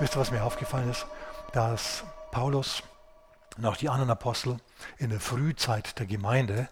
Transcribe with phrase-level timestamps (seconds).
[0.00, 1.04] Wisst ihr, was mir aufgefallen ist?
[1.52, 2.82] Dass Paulus
[3.58, 4.56] und auch die anderen Apostel
[4.96, 6.70] in der Frühzeit der Gemeinde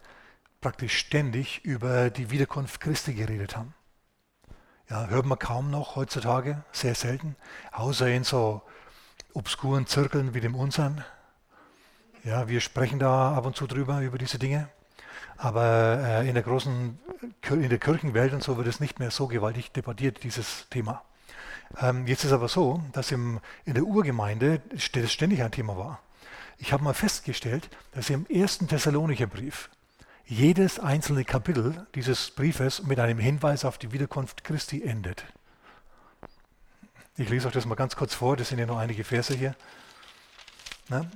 [0.63, 3.75] praktisch ständig über die Wiederkunft Christi geredet haben.
[4.89, 7.37] Ja, hört man kaum noch heutzutage, sehr selten,
[7.73, 8.63] außer in so
[9.35, 11.05] obskuren Zirkeln wie dem unseren.
[12.25, 14.71] Ja, wir sprechen da ab und zu drüber, über diese Dinge.
[15.37, 16.99] Aber äh, in der großen,
[17.51, 21.03] in der Kirchenwelt und so wird es nicht mehr so gewaltig debattiert, dieses Thema.
[21.77, 26.01] Ähm, jetzt ist aber so, dass im, in der Urgemeinde es ständig ein Thema war.
[26.59, 29.71] Ich habe mal festgestellt, dass im ersten Thessalonicher Brief
[30.25, 35.25] jedes einzelne Kapitel dieses Briefes mit einem Hinweis auf die Wiederkunft Christi endet.
[37.17, 39.55] Ich lese euch das mal ganz kurz vor, das sind ja noch einige Verse hier.
[40.89, 41.11] Na?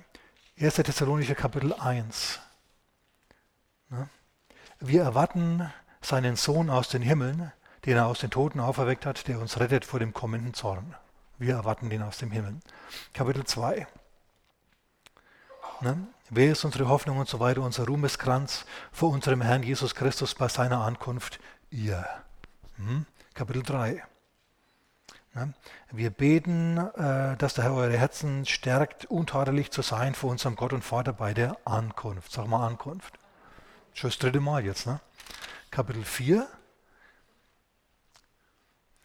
[0.59, 0.75] 1.
[0.75, 2.41] Thessalonicher Kapitel 1.
[3.91, 4.09] Na?
[4.81, 7.53] Wir erwarten seinen Sohn aus den Himmeln,
[7.85, 10.95] den er aus den Toten auferweckt hat, der uns rettet vor dem kommenden Zorn.
[11.39, 12.57] Wir erwarten den aus dem Himmel.
[13.13, 13.87] Kapitel 2.
[15.81, 16.07] Ne?
[16.31, 20.49] Wer ist unsere Hoffnung und so weiter, unser Ruhmeskranz vor unserem Herrn Jesus Christus bei
[20.49, 21.41] seiner Ankunft?
[21.71, 22.07] Ihr.
[22.77, 23.07] Hm?
[23.35, 24.05] Kapitel 3.
[25.35, 25.53] Ne?
[25.91, 30.73] Wir beten, äh, dass der Herr eure Herzen stärkt, untadelig zu sein vor unserem Gott
[30.73, 32.31] und Vater bei der Ankunft.
[32.31, 33.15] Sag mal Ankunft.
[33.95, 34.87] Schon das dritte Mal jetzt.
[34.87, 35.01] Ne?
[35.71, 36.47] Kapitel 4.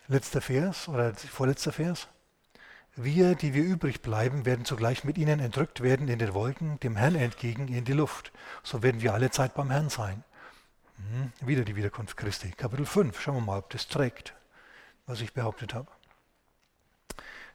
[0.10, 2.08] Letzter Vers oder vorletzter Vers.
[2.96, 6.96] Wir, die wir übrig bleiben, werden zugleich mit ihnen entrückt werden in den Wolken, dem
[6.96, 8.32] Herrn entgegen in die Luft.
[8.64, 10.24] So werden wir alle Zeit beim Herrn sein.
[10.96, 12.52] Hm, wieder die Wiederkunft Christi.
[12.52, 13.20] Kapitel 5.
[13.20, 14.34] Schauen wir mal, ob das trägt,
[15.06, 15.90] was ich behauptet habe.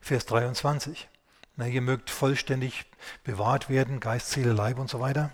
[0.01, 1.09] Vers 23.
[1.57, 2.85] Na, ihr mögt vollständig
[3.25, 5.31] bewahrt werden, Geist, Seele, Leib und so weiter,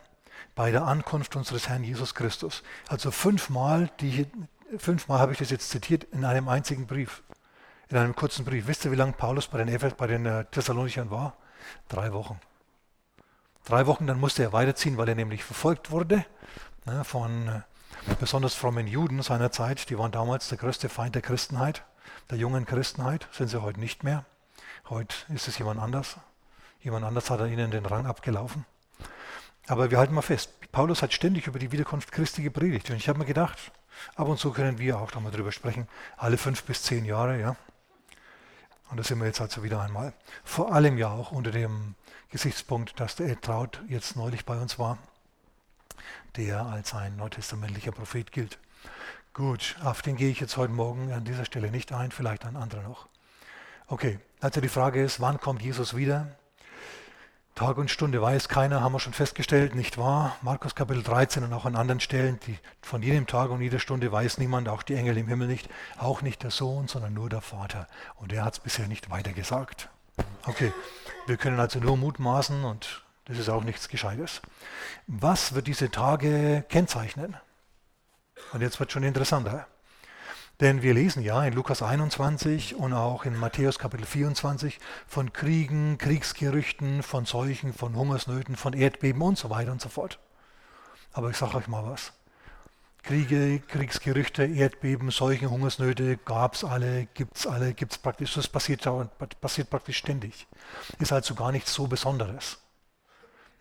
[0.55, 2.63] bei der Ankunft unseres Herrn Jesus Christus.
[2.87, 4.27] Also fünfmal, die,
[4.77, 7.23] fünfmal habe ich das jetzt zitiert in einem einzigen Brief
[7.89, 8.67] in einem kurzen Brief.
[8.67, 11.37] Wisst ihr, wie lange Paulus bei den, bei den äh, Thessalonichern war?
[11.89, 12.39] Drei Wochen.
[13.65, 16.25] Drei Wochen, dann musste er weiterziehen, weil er nämlich verfolgt wurde
[16.87, 17.61] ne, von äh,
[18.21, 19.91] besonders frommen Juden seiner Zeit.
[19.91, 21.85] Die waren damals der größte Feind der Christenheit,
[22.31, 23.27] der jungen Christenheit.
[23.33, 24.25] Sind sie heute nicht mehr.
[24.89, 26.17] Heute ist es jemand anders.
[26.81, 28.65] Jemand anders hat ihnen den Rang abgelaufen.
[29.67, 32.89] Aber wir halten mal fest, Paulus hat ständig über die Wiederkunft Christi gepredigt.
[32.91, 33.59] Und ich habe mir gedacht,
[34.17, 37.57] ab und zu können wir auch nochmal drüber sprechen, alle fünf bis zehn Jahre, ja.
[38.91, 40.15] Und da sind wir jetzt also wieder einmal.
[40.45, 41.95] Vor allem ja auch unter dem
[42.31, 44.99] Gesichtspunkt, dass der Ed Traut jetzt neulich bei uns war,
[46.37, 48.59] der als ein neutestamentlicher Prophet gilt.
[49.35, 52.57] Gut, auf den gehe ich jetzt heute Morgen an dieser Stelle nicht ein, vielleicht ein
[52.57, 53.09] anderer noch.
[53.87, 56.37] Okay, also die Frage ist, wann kommt Jesus wieder?
[57.59, 60.37] Tag und Stunde weiß keiner, haben wir schon festgestellt, nicht wahr?
[60.43, 64.13] Markus Kapitel 13 und auch an anderen Stellen, die, von jedem Tag und jeder Stunde
[64.13, 65.69] weiß niemand, auch die Engel im Himmel nicht,
[65.99, 67.89] auch nicht der Sohn, sondern nur der Vater.
[68.15, 69.89] Und er hat es bisher nicht weitergesagt.
[70.47, 70.73] Okay,
[71.27, 74.41] wir können also nur mutmaßen und das ist auch nichts Gescheites.
[75.09, 77.37] Was wird diese Tage kennzeichnen?
[78.53, 79.67] Und jetzt wird schon interessanter.
[80.61, 85.99] Denn wir lesen ja in Lukas 21 und auch in Matthäus Kapitel 24 von Kriegen,
[85.99, 90.19] Kriegsgerüchten, von Seuchen, von Hungersnöten, von Erdbeben und so weiter und so fort.
[91.13, 92.13] Aber ich sage euch mal was.
[93.05, 98.35] Kriege, Kriegsgerüchte, Erdbeben, Seuchen, Hungersnöte gab es alle, gibt es alle, gibt es praktisch.
[98.35, 98.85] Das passiert,
[99.41, 100.49] passiert praktisch ständig.
[100.99, 102.59] Ist also gar nichts so Besonderes.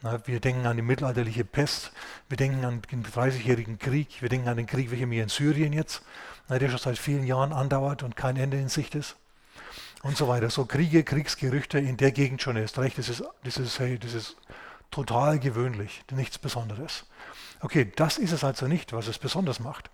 [0.01, 1.91] Na, wir denken an die mittelalterliche Pest,
[2.27, 5.73] wir denken an den 30-jährigen Krieg, wir denken an den Krieg, welcher mir in Syrien
[5.73, 6.03] jetzt
[6.49, 9.15] der schon seit vielen Jahren andauert und kein Ende in Sicht ist.
[10.03, 10.49] Und so weiter.
[10.49, 12.97] So Kriege, Kriegsgerüchte in der Gegend schon erst recht.
[12.97, 14.37] Das ist, das ist, hey, das ist
[14.91, 17.05] total gewöhnlich, nichts Besonderes.
[17.59, 19.89] Okay, das ist es also nicht, was es besonders macht.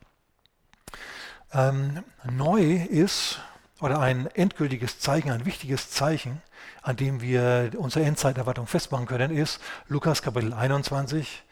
[1.54, 3.40] Ähm, neu ist,
[3.80, 6.42] oder ein endgültiges Zeichen, ein wichtiges Zeichen,
[6.82, 11.44] an dem wir unsere Endzeiterwartung festmachen können, ist Lukas Kapitel 21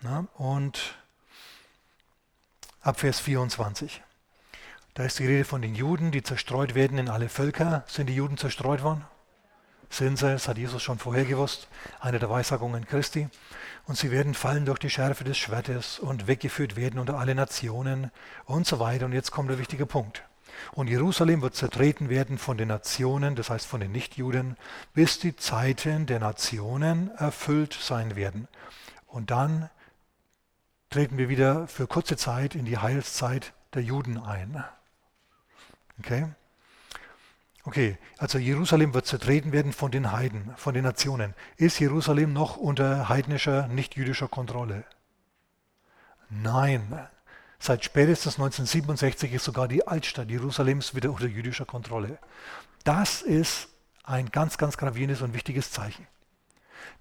[0.00, 0.96] na, und
[2.80, 4.02] ab Vers 24.
[4.98, 7.84] Da ist die Rede von den Juden, die zerstreut werden in alle Völker.
[7.86, 9.04] Sind die Juden zerstreut worden?
[9.90, 11.68] Sind sie, das hat Jesus schon vorher gewusst,
[12.00, 13.28] eine der Weissagungen Christi.
[13.86, 18.10] Und sie werden fallen durch die Schärfe des Schwertes und weggeführt werden unter alle Nationen
[18.44, 19.04] und so weiter.
[19.04, 20.24] Und jetzt kommt der wichtige Punkt.
[20.72, 24.56] Und Jerusalem wird zertreten werden von den Nationen, das heißt von den Nichtjuden,
[24.94, 28.48] bis die Zeiten der Nationen erfüllt sein werden.
[29.06, 29.70] Und dann
[30.90, 34.64] treten wir wieder für kurze Zeit in die Heilszeit der Juden ein.
[36.00, 36.26] Okay?
[37.64, 41.34] Okay, also Jerusalem wird zertreten werden von den Heiden, von den Nationen.
[41.56, 44.84] Ist Jerusalem noch unter heidnischer, nicht-jüdischer Kontrolle?
[46.30, 47.06] Nein.
[47.58, 52.18] Seit spätestens 1967 ist sogar die Altstadt Jerusalems wieder unter jüdischer Kontrolle.
[52.84, 53.68] Das ist
[54.04, 56.06] Ein ganz, ganz gravierendes und wichtiges Zeichen.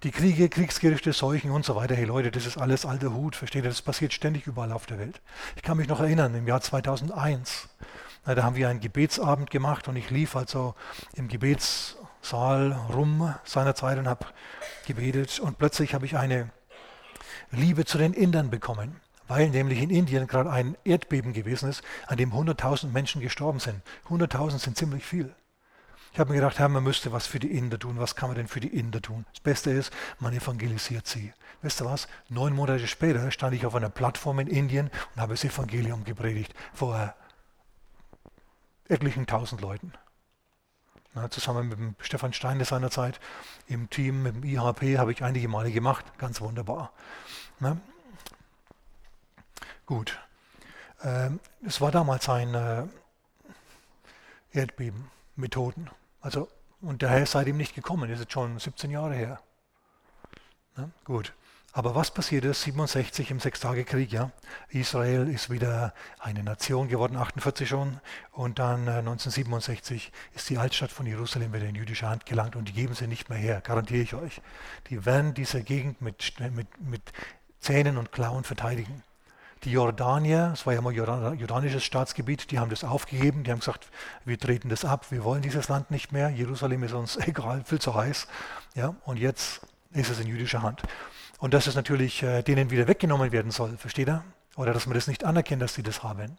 [0.03, 3.63] Die Kriege, Kriegsgerichte, Seuchen und so weiter, hey Leute, das ist alles alter Hut, versteht
[3.63, 3.69] ihr?
[3.69, 5.21] Das passiert ständig überall auf der Welt.
[5.55, 7.69] Ich kann mich noch erinnern, im Jahr 2001,
[8.35, 10.75] da haben wir einen Gebetsabend gemacht und ich lief also
[11.15, 14.25] im Gebetssaal rum seinerzeit und habe
[14.85, 16.49] gebetet und plötzlich habe ich eine
[17.51, 22.17] Liebe zu den Indern bekommen, weil nämlich in Indien gerade ein Erdbeben gewesen ist, an
[22.17, 23.81] dem 100.000 Menschen gestorben sind.
[24.09, 25.33] 100.000 sind ziemlich viel.
[26.11, 27.99] Ich habe mir gedacht, Herr, man müsste was für die Inder tun.
[27.99, 29.25] Was kann man denn für die Inder tun?
[29.33, 31.31] Das Beste ist, man evangelisiert sie.
[31.61, 32.07] Wisst ihr was?
[32.27, 36.53] Neun Monate später stand ich auf einer Plattform in Indien und habe das Evangelium gepredigt
[36.73, 37.13] vor
[38.89, 39.93] etlichen tausend Leuten.
[41.13, 43.19] Na, zusammen mit dem Stefan Stein seinerzeit
[43.67, 46.05] im Team, mit dem IHP, habe ich einige Male gemacht.
[46.17, 46.91] Ganz wunderbar.
[47.59, 47.77] Na?
[49.85, 50.19] Gut.
[51.03, 52.83] Ähm, es war damals ein äh,
[54.51, 55.89] Erdbeben, Methoden.
[56.21, 56.49] Also,
[56.81, 59.39] und der Herr ist seitdem nicht gekommen, das ist jetzt schon 17 Jahre her.
[60.75, 61.33] Na, gut.
[61.77, 64.11] Aber was passiert ist 67 im Sechstagekrieg?
[64.11, 64.31] Ja?
[64.69, 67.99] Israel ist wieder eine Nation geworden, 48 schon.
[68.31, 72.67] Und dann äh, 1967 ist die Altstadt von Jerusalem wieder in jüdische Hand gelangt und
[72.67, 74.41] die geben sie nicht mehr her, garantiere ich euch.
[74.89, 77.03] Die werden diese Gegend mit, mit, mit
[77.59, 79.03] Zähnen und Klauen verteidigen.
[79.63, 83.87] Die Jordanier, es war ja mal jordanisches Staatsgebiet, die haben das aufgegeben, die haben gesagt,
[84.25, 87.79] wir treten das ab, wir wollen dieses Land nicht mehr, Jerusalem ist uns egal, viel
[87.79, 88.27] zu heiß.
[88.73, 90.81] Ja, und jetzt ist es in jüdischer Hand.
[91.37, 94.23] Und dass es natürlich äh, denen wieder weggenommen werden soll, versteht ihr?
[94.55, 96.37] Oder dass man das nicht anerkennt, dass sie das haben.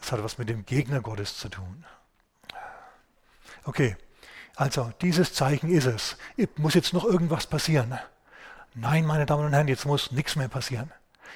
[0.00, 1.84] Das hat was mit dem Gegner Gottes zu tun.
[3.64, 3.96] Okay,
[4.54, 6.16] also dieses Zeichen ist es.
[6.56, 7.98] Muss jetzt noch irgendwas passieren?
[8.74, 10.92] Nein, meine Damen und Herren, jetzt muss nichts mehr passieren.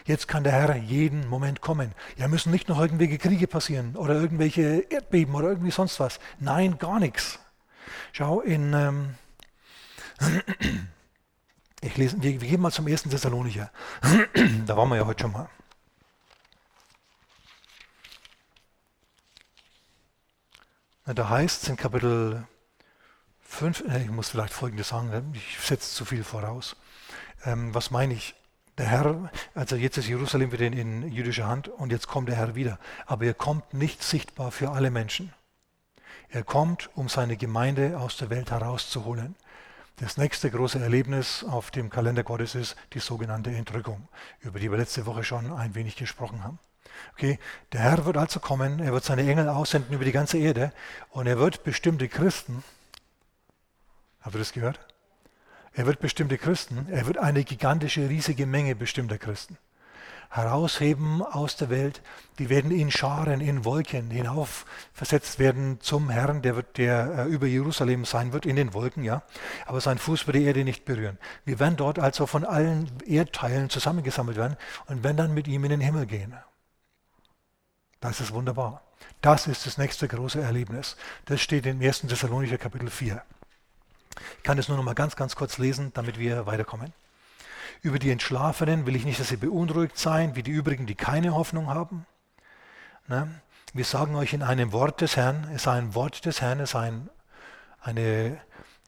[0.07, 1.93] Jetzt kann der Herr jeden Moment kommen.
[2.17, 6.21] Ja, müssen nicht noch irgendwelche Kriege passieren oder irgendwelche Erdbeben oder irgendwie sonst was.
[6.39, 7.39] Nein, gar nichts.
[8.13, 9.15] Schau, in, ähm,
[11.81, 13.71] ich lese, wir, wir gehen mal zum ersten Thessalonicher.
[14.67, 15.49] da waren wir ja heute schon mal.
[21.07, 22.47] Da heißt es in Kapitel
[23.41, 25.25] 5, äh, ich muss vielleicht Folgendes sagen, ne?
[25.35, 26.77] ich setze zu viel voraus.
[27.45, 28.35] Ähm, was meine ich?
[28.79, 32.37] Der Herr, also jetzt ist Jerusalem wieder in, in jüdischer Hand und jetzt kommt der
[32.37, 32.79] Herr wieder.
[33.07, 35.33] Aber er kommt nicht sichtbar für alle Menschen.
[36.29, 39.35] Er kommt, um seine Gemeinde aus der Welt herauszuholen.
[40.01, 44.09] Das nächste große Erlebnis auf dem Kalender Gottes ist die sogenannte Entrückung,
[44.41, 46.59] über die wir letzte Woche schon ein wenig gesprochen haben.
[47.13, 47.39] Okay,
[47.73, 50.73] der Herr wird also kommen, er wird seine Engel aussenden über die ganze Erde
[51.11, 52.65] und er wird bestimmte Christen,
[54.23, 54.81] habt ihr das gehört?
[55.75, 59.59] Er wird bestimmte Christen, er wird eine gigantische, riesige Menge bestimmter Christen
[60.31, 62.03] herausheben aus der Welt.
[62.39, 67.29] Die werden in Scharen, in Wolken hinauf versetzt werden zum Herrn, der, wird, der äh,
[67.29, 69.23] über Jerusalem sein wird, in den Wolken, ja.
[69.67, 71.19] Aber sein Fuß wird die Erde nicht berühren.
[71.45, 74.57] Wir werden dort also von allen Erdteilen zusammengesammelt werden
[74.87, 76.35] und werden dann mit ihm in den Himmel gehen.
[78.01, 78.83] Das ist wunderbar.
[79.21, 80.97] Das ist das nächste große Erlebnis.
[81.27, 82.03] Das steht im 1.
[82.03, 83.23] Thessalonicher Kapitel 4.
[84.39, 86.93] Ich kann das nur noch mal ganz, ganz kurz lesen, damit wir weiterkommen.
[87.83, 91.35] Über die Entschlafenen will ich nicht, dass sie beunruhigt seien, wie die übrigen, die keine
[91.35, 92.05] Hoffnung haben.
[93.09, 93.41] Ne?
[93.73, 96.73] Wir sagen euch in einem Wort des Herrn, es sei ein Wort des Herrn, es
[96.73, 97.09] sei ein,
[97.81, 98.39] eine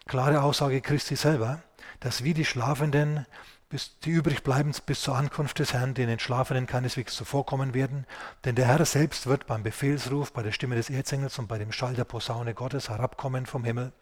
[0.06, 1.62] klare Aussage Christi selber,
[2.00, 3.26] dass wir die Schlafenden
[3.72, 8.06] bis die übrig bleiben bis zur Ankunft des Herrn, den Entschlafenen keineswegs zuvorkommen werden.
[8.44, 11.72] Denn der Herr selbst wird beim Befehlsruf, bei der Stimme des Erzengels und bei dem
[11.72, 13.92] Schall der Posaune Gottes herabkommen vom Himmel.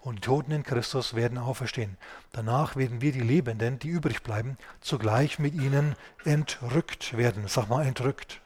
[0.00, 1.98] Und die Toten in Christus werden auferstehen.
[2.32, 7.46] Danach werden wir die Lebenden, die übrig bleiben, zugleich mit ihnen entrückt werden.
[7.46, 8.40] Sag mal entrückt.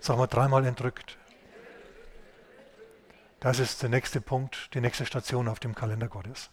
[0.00, 1.18] Sag mal dreimal entrückt.
[3.40, 6.48] Das ist der nächste Punkt, die nächste Station auf dem Kalender Gottes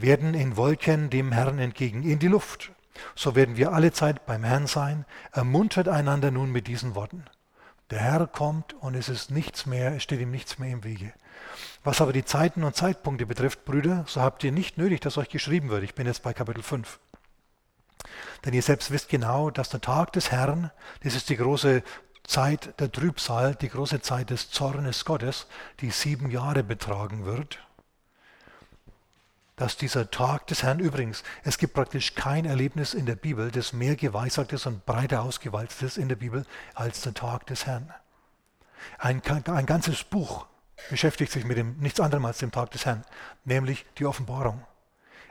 [0.00, 2.72] werden in Wolken dem Herrn entgegen in die Luft.
[3.14, 5.04] So werden wir alle Zeit beim Herrn sein.
[5.32, 7.24] Ermuntert einander nun mit diesen Worten.
[7.90, 11.12] Der Herr kommt und es ist nichts mehr, es steht ihm nichts mehr im Wege.
[11.84, 15.30] Was aber die Zeiten und Zeitpunkte betrifft, Brüder, so habt ihr nicht nötig, dass euch
[15.30, 15.82] geschrieben wird.
[15.84, 16.98] Ich bin jetzt bei Kapitel 5.
[18.44, 20.70] Denn ihr selbst wisst genau, dass der Tag des Herrn,
[21.02, 21.82] das ist die große
[22.24, 25.46] Zeit der Trübsal, die große Zeit des Zornes Gottes,
[25.80, 27.58] die sieben Jahre betragen wird
[29.58, 33.72] dass dieser Tag des Herrn übrigens, es gibt praktisch kein Erlebnis in der Bibel, das
[33.72, 37.92] mehr geweissagt ist und breiter ausgewalzt ist in der Bibel als der Tag des Herrn.
[38.98, 40.46] Ein, ein ganzes Buch
[40.88, 43.04] beschäftigt sich mit dem nichts anderem als dem Tag des Herrn,
[43.44, 44.64] nämlich die Offenbarung.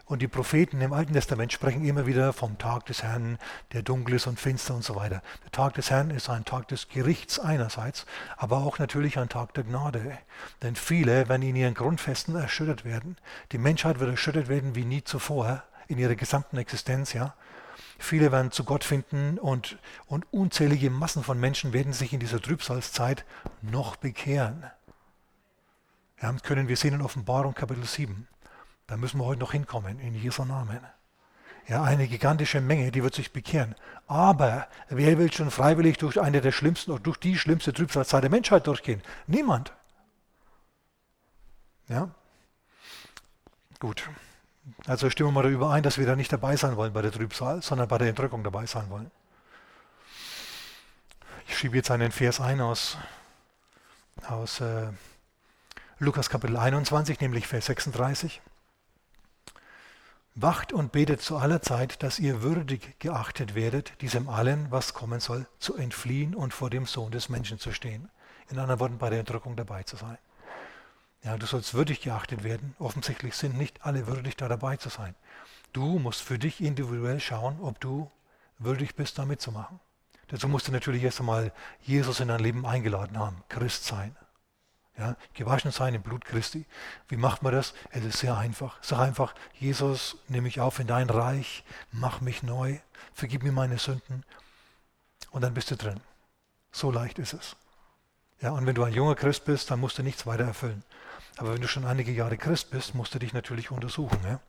[0.08, 3.38] Und die Propheten im Alten Testament sprechen immer wieder vom Tag des Herrn,
[3.74, 5.22] der dunkel ist und finster und so weiter.
[5.44, 8.06] Der Tag des Herrn ist ein Tag des Gerichts einerseits,
[8.38, 10.18] aber auch natürlich ein Tag der Gnade.
[10.62, 13.18] Denn viele werden in ihren Grundfesten erschüttert werden.
[13.52, 17.34] Die Menschheit wird erschüttert werden wie nie zuvor in ihrer gesamten Existenz, ja.
[18.00, 22.42] Viele werden zu Gott finden und, und unzählige Massen von Menschen werden sich in dieser
[22.42, 23.26] Trübsalzeit
[23.62, 24.64] noch bekehren.
[26.22, 28.28] Ja, können wir sehen in Offenbarung Kapitel 7.
[28.88, 30.79] Da müssen wir heute noch hinkommen, in Jesu Namen.
[31.67, 33.75] Ja, eine gigantische Menge, die wird sich bekehren.
[34.08, 38.29] Aber wer will schon freiwillig durch eine der schlimmsten oder durch die schlimmste Trübsalzeit der
[38.29, 39.03] Menschheit durchgehen?
[39.27, 39.74] Niemand.
[41.89, 42.10] Ja?
[43.79, 44.10] Gut.
[44.86, 47.12] Also stimmen wir mal darüber ein, dass wir da nicht dabei sein wollen bei der
[47.12, 49.12] Trübsal, sondern bei der Entrückung dabei sein wollen.
[51.48, 52.98] Ich schiebe jetzt einen Vers ein aus,
[54.27, 54.88] aus äh,
[56.00, 58.41] Lukas Kapitel 21, nämlich Vers 36.
[60.39, 65.20] Wacht und betet zu aller Zeit, dass ihr würdig geachtet werdet, diesem allen, was kommen
[65.20, 68.08] soll, zu entfliehen und vor dem Sohn des Menschen zu stehen.
[68.51, 70.20] In anderen Worten, bei der Entrückung dabei zu sein.
[71.24, 72.75] Ja, du sollst würdig geachtet werden.
[72.77, 75.15] Offensichtlich sind nicht alle würdig, da dabei zu sein.
[75.74, 78.12] Du musst für dich individuell schauen, ob du
[78.60, 79.79] würdig bist, da mitzumachen.
[80.27, 81.51] Dazu musst du natürlich erst einmal
[81.82, 84.15] Jesus in dein Leben eingeladen haben, Christ sein.
[84.98, 86.66] Ja, gewaschen sein im Blut Christi.
[87.08, 87.75] Wie macht man das?
[87.92, 88.80] Es ist sehr einfach.
[88.82, 92.80] Sag einfach, Jesus, nimm mich auf in dein Reich, mach mich neu,
[93.13, 94.24] vergib mir meine Sünden
[95.32, 96.00] und dann bist du drin.
[96.72, 97.56] So leicht ist es.
[98.42, 100.84] Ja, und wenn du ein junger Christ bist, dann musst du nichts weiter erfüllen.
[101.38, 104.20] Aber wenn du schon einige Jahre Christ bist, musst du dich natürlich untersuchen.
[104.25, 104.39] Ja?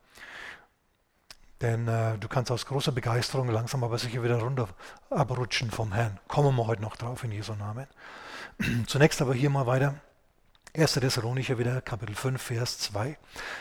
[1.60, 4.68] Denn äh, du kannst aus großer Begeisterung langsam aber sicher wieder runter
[5.10, 6.18] abrutschen vom Herrn.
[6.28, 7.86] Kommen wir heute noch drauf in Jesu Namen.
[8.86, 9.94] Zunächst aber hier mal weiter.
[10.74, 10.92] 1.
[10.92, 13.16] Thessalonicher wieder, Kapitel 5, Vers 2.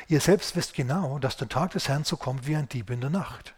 [0.08, 3.02] Ihr selbst wisst genau, dass der Tag des Herrn so kommt wie ein Dieb in
[3.02, 3.56] der Nacht.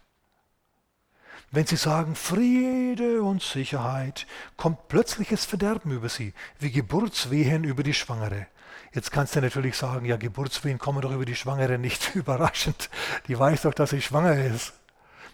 [1.50, 4.26] Wenn sie sagen Friede und Sicherheit,
[4.56, 8.46] kommt plötzliches Verderben über sie, wie Geburtswehen über die Schwangere.
[8.92, 12.88] Jetzt kannst du natürlich sagen, ja, Geburtswehen kommen doch über die Schwangere nicht überraschend.
[13.26, 14.74] Die weiß doch, dass sie schwanger ist.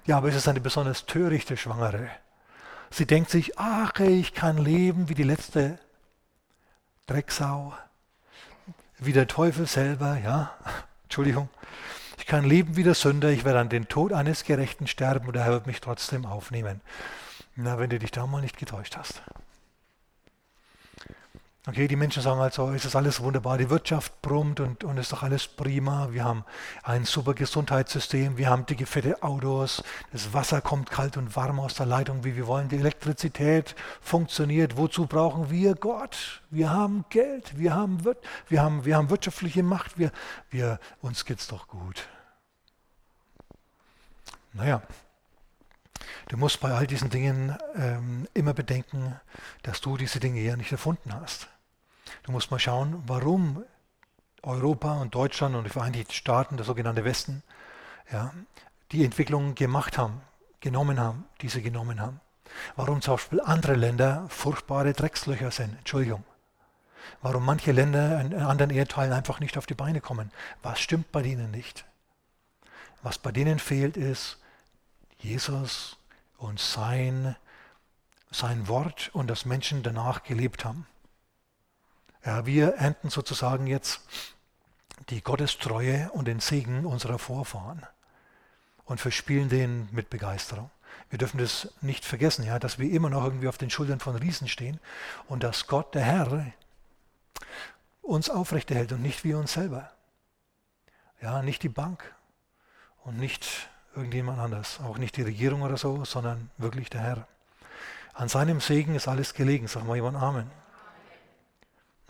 [0.07, 2.09] Ja, aber es ist eine besonders törichte Schwangere.
[2.91, 5.79] Sie denkt sich, ach, ich kann leben wie die letzte
[7.07, 7.75] Drecksau
[8.99, 10.55] wie der Teufel selber, ja,
[11.05, 11.49] Entschuldigung,
[12.19, 15.37] ich kann leben wie der Sünder, ich werde an den Tod eines Gerechten sterben und
[15.37, 16.81] Herr wird mich trotzdem aufnehmen.
[17.55, 19.23] Na, wenn du dich da mal nicht getäuscht hast.
[21.69, 25.11] Okay, die Menschen sagen also, es ist alles wunderbar, die Wirtschaft brummt und, und ist
[25.11, 26.13] doch alles prima.
[26.13, 26.45] Wir haben
[26.85, 29.83] ein super Gesundheitssystem, wir haben dicke, fette Autos,
[30.13, 34.77] das Wasser kommt kalt und warm aus der Leitung, wie wir wollen, die Elektrizität funktioniert.
[34.77, 36.41] Wozu brauchen wir Gott?
[36.51, 37.99] Wir haben Geld, wir haben,
[38.49, 40.13] wir haben, wir haben wirtschaftliche Macht, wir,
[40.51, 42.07] wir, uns geht's doch gut.
[44.53, 44.83] Naja,
[46.29, 49.21] Du musst bei all diesen Dingen ähm, immer bedenken,
[49.63, 51.49] dass du diese Dinge ja nicht erfunden hast.
[52.23, 53.65] Du musst mal schauen, warum
[54.43, 57.43] Europa und Deutschland und die Vereinigten Staaten, der sogenannte Westen,
[58.11, 58.33] ja,
[58.93, 60.21] die Entwicklungen gemacht haben,
[60.61, 62.21] genommen haben, diese genommen haben.
[62.77, 65.77] Warum zum Beispiel andere Länder furchtbare Dreckslöcher sind.
[65.79, 66.25] Entschuldigung.
[67.23, 70.31] Warum manche Länder in anderen Erdteilen einfach nicht auf die Beine kommen.
[70.63, 71.85] Was stimmt bei denen nicht?
[73.03, 74.39] Was bei denen fehlt, ist
[75.19, 75.99] Jesus
[76.39, 77.37] und sein,
[78.31, 80.87] sein Wort und dass Menschen danach gelebt haben.
[82.27, 84.01] Ja, wir ernten sozusagen jetzt
[85.11, 87.87] die Gottestreue und den Segen unserer Vorfahren
[88.85, 90.69] und verspielen den mit Begeisterung.
[91.09, 94.17] Wir dürfen das nicht vergessen, ja, dass wir immer noch irgendwie auf den Schultern von
[94.17, 94.81] Riesen stehen
[95.29, 96.53] und dass Gott, der Herr,
[98.03, 99.93] uns aufrechterhält und nicht wir uns selber.
[101.23, 102.13] Ja, nicht die Bank
[103.05, 107.29] und nicht irgendjemand anders, auch nicht die Regierung oder so, sondern wirklich der Herr.
[108.15, 110.51] An seinem Segen ist alles gelegen, sag mal jemand Amen.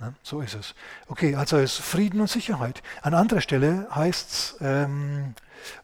[0.00, 0.14] Ne?
[0.22, 0.74] So ist es.
[1.08, 2.82] Okay, also es ist Frieden und Sicherheit.
[3.02, 5.34] An anderer Stelle heißt es, ähm,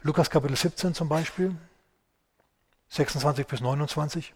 [0.01, 1.55] Lukas Kapitel 17 zum Beispiel,
[2.89, 4.33] 26 bis 29,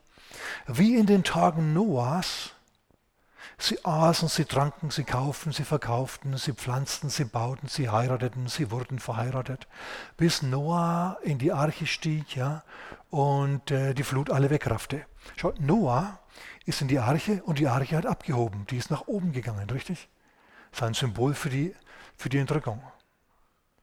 [0.67, 2.51] wie in den Tagen Noahs,
[3.59, 8.71] sie aßen, sie tranken, sie kauften, sie verkauften, sie pflanzten, sie bauten, sie heirateten, sie
[8.71, 9.67] wurden verheiratet,
[10.17, 12.63] bis Noah in die Arche stieg ja,
[13.11, 15.05] und äh, die Flut alle wegraffte.
[15.35, 16.19] Schaut, Noah
[16.67, 18.67] ist in die Arche und die Arche hat abgehoben.
[18.69, 20.09] Die ist nach oben gegangen, richtig?
[20.71, 21.73] Das ist ein Symbol für die,
[22.17, 22.83] für die Entrückung.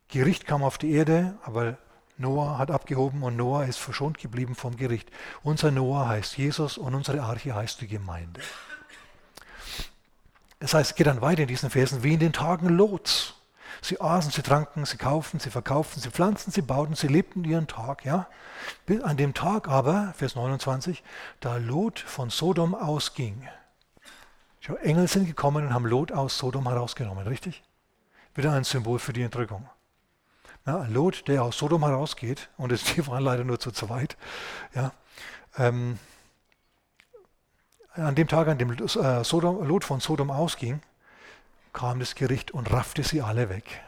[0.09, 1.79] Gericht kam auf die Erde, aber
[2.19, 5.11] Noah hat abgehoben und Noah ist verschont geblieben vom Gericht.
[5.43, 8.43] Unser Noah heißt Jesus und unsere Arche heißt die Gemeinde.
[10.61, 13.35] Das heißt, es geht dann weiter in diesen Versen, wie in den Tagen Lots.
[13.85, 17.67] Sie aßen, sie tranken, sie kauften, sie verkauften, sie pflanzten, sie bauten, sie lebten ihren
[17.67, 18.07] Tag.
[18.07, 18.29] Ja?
[19.03, 21.05] An dem Tag aber, Vers 29,
[21.41, 23.47] da Lot von Sodom ausging.
[24.61, 27.62] Schau, Engel sind gekommen und haben Lot aus Sodom herausgenommen, richtig?
[28.35, 29.69] Wieder ein Symbol für die Entrückung.
[30.64, 34.17] Ja, Lot, der aus Sodom herausgeht, und es, die waren leider nur zu zweit,
[34.75, 34.93] ja,
[35.59, 35.99] ähm,
[37.93, 40.81] an dem Tag, an dem äh, Sodom, Lot von Sodom ausging,
[41.75, 43.83] kam das Gericht und raffte sie alle weg.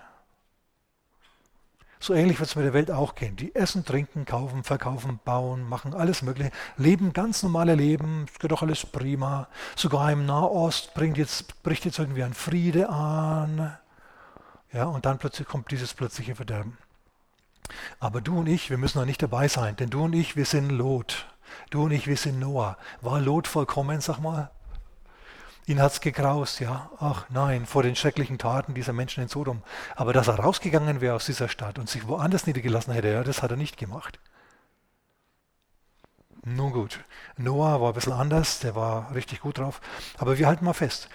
[1.99, 3.37] So ähnlich wird es mit der Welt auch gehen.
[3.37, 8.53] Die essen, trinken, kaufen, verkaufen, bauen, machen alles Mögliche, leben ganz normale Leben, es geht
[8.53, 9.49] doch alles prima.
[9.75, 13.77] Sogar im Nahost bringt jetzt, bricht jetzt irgendwie ein Friede an.
[14.73, 16.77] Ja, und dann plötzlich kommt dieses plötzliche Verderben.
[17.99, 20.45] Aber du und ich, wir müssen noch nicht dabei sein, denn du und ich, wir
[20.45, 21.27] sind Lot.
[21.71, 22.77] Du und ich, wir sind Noah.
[23.01, 24.51] War Lot vollkommen, sag mal?
[25.67, 26.91] Ihn hat's gegraust, ja.
[27.01, 29.63] Ach nein, vor den schrecklichen Taten dieser Menschen in Sodom.
[29.97, 33.43] Aber dass er rausgegangen wäre aus dieser Stadt und sich woanders niedergelassen hätte, ja, das
[33.43, 34.21] hat er nicht gemacht.
[36.45, 37.01] Nun gut,
[37.37, 39.81] Noah war ein bisschen anders, der war richtig gut drauf.
[40.19, 41.09] Aber wir halten mal fest,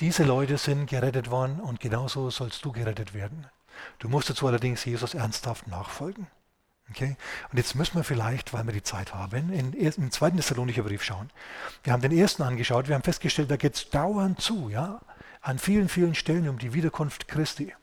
[0.00, 3.46] diese Leute sind gerettet worden und genauso sollst du gerettet werden.
[3.98, 6.26] Du musst dazu allerdings Jesus ernsthaft nachfolgen.
[6.90, 7.16] Okay?
[7.50, 11.02] Und jetzt müssen wir vielleicht, weil wir die Zeit haben, in, im zweiten Thessalonicher Brief
[11.02, 11.30] schauen.
[11.82, 15.00] Wir haben den ersten angeschaut, wir haben festgestellt, da geht es dauernd zu, ja,
[15.40, 17.74] an vielen, vielen Stellen um die Wiederkunft Christi.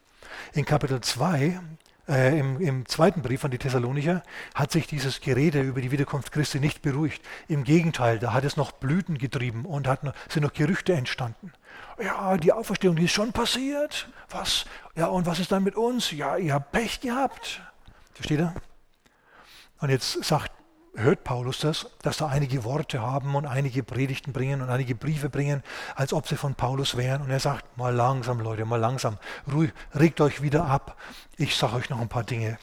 [0.53, 1.59] In Kapitel 2,
[2.07, 4.23] äh, im, im, zweiten Brief an die Thessalonicher,
[4.55, 7.21] hat sich dieses Gerede über die Wiederkunft Christi nicht beruhigt.
[7.47, 11.53] Im Gegenteil, da hat es noch Blüten getrieben und hat noch, sind noch Gerüchte entstanden.
[12.01, 14.09] Ja, die Auferstehung, die ist schon passiert.
[14.29, 14.65] Was?
[14.95, 16.11] Ja, und was ist dann mit uns?
[16.11, 17.61] Ja, ihr habt Pech gehabt.
[18.13, 18.53] Versteht ihr?
[19.83, 20.49] Und jetzt sagt,
[20.95, 25.27] hört Paulus das, dass da einige Worte haben und einige Predigten bringen und einige Briefe
[25.27, 25.61] bringen,
[25.95, 27.21] als ob sie von Paulus wären.
[27.21, 29.17] Und er sagt, mal langsam, Leute, mal langsam,
[29.51, 30.95] ruhig, regt euch wieder ab.
[31.35, 32.57] Ich sage euch noch ein paar Dinge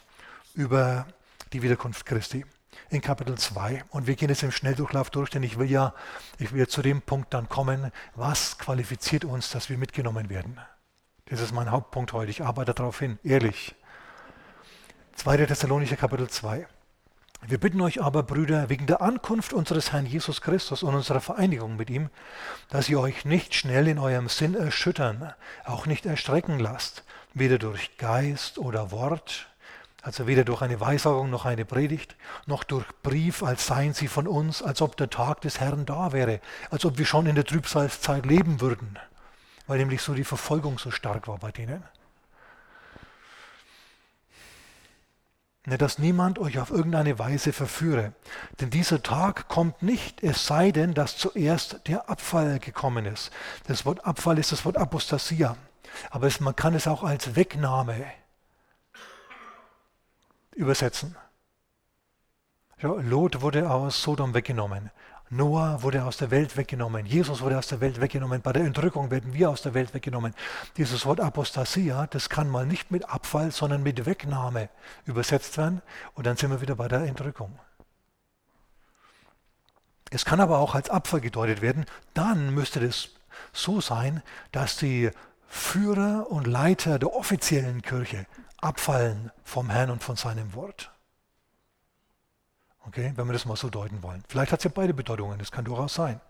[0.55, 1.07] über
[1.53, 2.47] die Wiederkunft Christi
[2.89, 3.85] in Kapitel 2.
[3.91, 5.93] Und wir gehen jetzt im Schnelldurchlauf durch, denn ich will ja,
[6.39, 10.59] ich will zu dem Punkt dann kommen, was qualifiziert uns, dass wir mitgenommen werden.
[11.27, 12.31] Das ist mein Hauptpunkt heute.
[12.31, 13.75] Ich arbeite darauf hin, ehrlich.
[15.17, 15.37] 2.
[15.45, 16.67] Thessalonicher Kapitel 2.
[17.47, 21.77] Wir bitten euch aber, Brüder, wegen der Ankunft unseres Herrn Jesus Christus und unserer Vereinigung
[21.77, 22.11] mit ihm,
[22.69, 25.33] dass ihr euch nicht schnell in eurem Sinn erschüttern,
[25.65, 29.49] auch nicht erstrecken lasst, weder durch Geist oder Wort,
[30.03, 34.27] also weder durch eine Weissagung noch eine Predigt, noch durch Brief, als seien sie von
[34.27, 37.47] uns, als ob der Tag des Herrn da wäre, als ob wir schon in der
[37.47, 38.99] Trübsalzeit leben würden,
[39.67, 41.83] weil nämlich so die Verfolgung so stark war bei denen.
[45.65, 48.13] Dass niemand euch auf irgendeine Weise verführe.
[48.61, 53.31] Denn dieser Tag kommt nicht, es sei denn, dass zuerst der Abfall gekommen ist.
[53.67, 55.57] Das Wort Abfall ist das Wort Apostasia.
[56.11, 58.07] Aber es, man kann es auch als Wegnahme
[60.55, 61.17] übersetzen.
[62.81, 64.91] Lot wurde aus Sodom weggenommen.
[65.33, 67.07] Noah wurde aus der Welt weggenommen.
[67.07, 68.43] Jesus wurde aus der Welt weggenommen.
[68.43, 70.35] Bei der Entrückung werden wir aus der Welt weggenommen.
[70.77, 74.71] Dieses Wort Apostasia, das kann mal nicht mit Abfall, sondern mit Wegnahme
[75.05, 75.83] übersetzt werden.
[76.15, 77.57] Und dann sind wir wieder bei der Entrückung.
[80.11, 81.87] Es kann aber auch als Abfall gedeutet werden.
[82.13, 83.11] Dann müsste es
[83.53, 85.11] so sein, dass die
[85.47, 88.27] Führer und Leiter der offiziellen Kirche
[88.61, 90.91] abfallen vom Herrn und von seinem Wort.
[92.91, 94.25] Okay, wenn wir das mal so deuten wollen.
[94.27, 96.21] Vielleicht hat es ja beide Bedeutungen, das kann durchaus sein.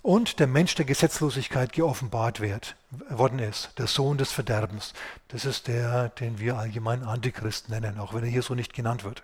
[0.00, 2.76] Und der Mensch der Gesetzlosigkeit geoffenbart wird,
[3.10, 4.94] worden ist, der Sohn des Verderbens.
[5.28, 9.04] Das ist der, den wir allgemein Antichrist nennen, auch wenn er hier so nicht genannt
[9.04, 9.22] wird.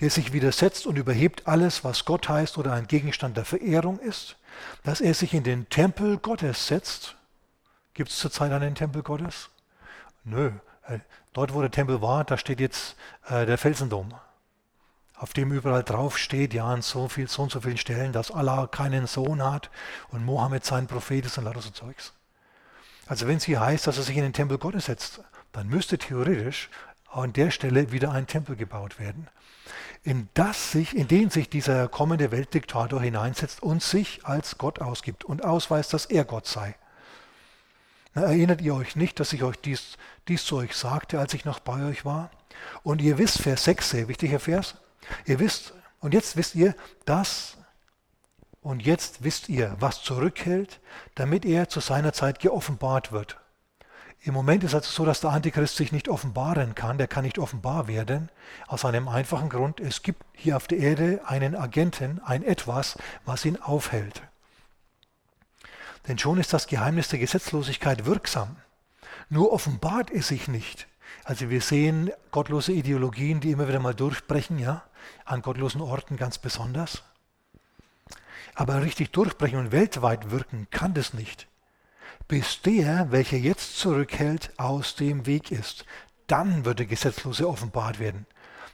[0.00, 4.36] Der sich widersetzt und überhebt alles, was Gott heißt oder ein Gegenstand der Verehrung ist,
[4.84, 7.16] dass er sich in den Tempel Gottes setzt.
[7.94, 9.48] Gibt es zurzeit einen Tempel Gottes?
[10.24, 10.50] Nö.
[10.86, 10.98] Äh,
[11.32, 12.96] dort, wo der Tempel war, da steht jetzt
[13.30, 14.12] äh, der Felsendom
[15.20, 18.30] auf dem überall drauf steht, ja, an so, viel, so und so vielen Stellen, dass
[18.30, 19.70] Allah keinen Sohn hat
[20.08, 22.14] und Mohammed sein Prophet ist und lauter so Zeugs.
[23.06, 25.20] Also wenn es hier heißt, dass er sich in den Tempel Gottes setzt,
[25.52, 26.70] dann müsste theoretisch
[27.10, 29.28] an der Stelle wieder ein Tempel gebaut werden,
[30.04, 35.24] in, das sich, in den sich dieser kommende Weltdiktator hineinsetzt und sich als Gott ausgibt
[35.24, 36.76] und ausweist, dass er Gott sei.
[38.14, 41.44] Na, erinnert ihr euch nicht, dass ich euch dies, dies zu euch sagte, als ich
[41.44, 42.30] noch bei euch war?
[42.82, 44.76] Und ihr wisst, Vers 6, sehr wichtiger Vers,
[45.26, 47.56] Ihr wisst, und jetzt wisst ihr, dass,
[48.62, 50.80] und jetzt wisst ihr, was zurückhält,
[51.14, 53.38] damit er zu seiner Zeit geoffenbart wird.
[54.22, 57.24] Im Moment ist es also so, dass der Antichrist sich nicht offenbaren kann, der kann
[57.24, 58.28] nicht offenbar werden,
[58.66, 63.46] aus einem einfachen Grund, es gibt hier auf der Erde einen Agenten, ein etwas, was
[63.46, 64.22] ihn aufhält.
[66.06, 68.56] Denn schon ist das Geheimnis der Gesetzlosigkeit wirksam.
[69.30, 70.86] Nur offenbart es sich nicht.
[71.24, 74.82] Also wir sehen gottlose Ideologien, die immer wieder mal durchbrechen, ja,
[75.24, 77.02] an gottlosen Orten ganz besonders.
[78.54, 81.46] Aber richtig durchbrechen und weltweit wirken kann das nicht,
[82.28, 85.84] bis der, welcher jetzt zurückhält, aus dem Weg ist.
[86.26, 88.26] Dann wird der Gesetzlose offenbart werden,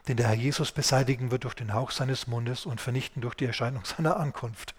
[0.09, 3.47] den der Herr Jesus beseitigen wird durch den Hauch seines Mundes und vernichten durch die
[3.47, 4.75] Erscheinung seiner Ankunft.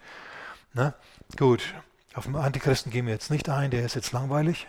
[0.74, 0.94] Na,
[1.36, 1.74] gut,
[2.14, 4.66] auf den Antichristen gehen wir jetzt nicht ein, der ist jetzt langweilig.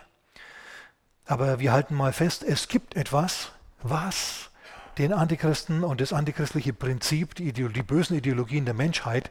[1.26, 4.49] Aber wir halten mal fest, es gibt etwas, was
[5.00, 9.30] den Antichristen und das antichristliche Prinzip, die, die bösen Ideologien der Menschheit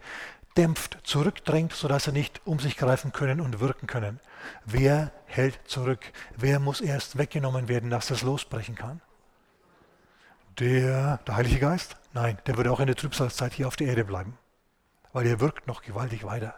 [0.58, 4.20] dämpft, zurückdrängt, sodass sie nicht um sich greifen können und wirken können.
[4.66, 6.12] Wer hält zurück?
[6.36, 9.00] Wer muss erst weggenommen werden, dass das losbrechen kann?
[10.58, 11.98] Der, der Heilige Geist?
[12.14, 14.40] Nein, der würde auch in der Trübsalzeit hier auf der Erde bleiben,
[15.14, 16.56] weil er wirkt noch gewaltig weiter.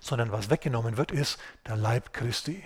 [0.00, 2.64] Sondern was weggenommen wird, ist der Leib Christi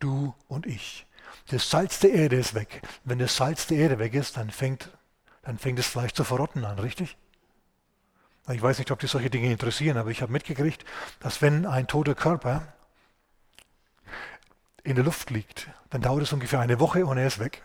[0.00, 1.06] du und ich.
[1.48, 2.82] Das Salz der Erde ist weg.
[3.04, 4.90] Wenn das Salz der Erde weg ist, dann fängt,
[5.42, 7.16] dann fängt das Fleisch zu verrotten an, richtig?
[8.50, 10.84] Ich weiß nicht, ob die solche Dinge interessieren, aber ich habe mitgekriegt,
[11.20, 12.72] dass wenn ein toter Körper
[14.82, 17.62] in der Luft liegt, dann dauert es ungefähr eine Woche und er ist weg.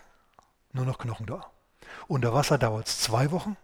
[0.72, 1.50] Nur noch Knochen da.
[2.06, 3.56] Unter Wasser dauert es zwei Wochen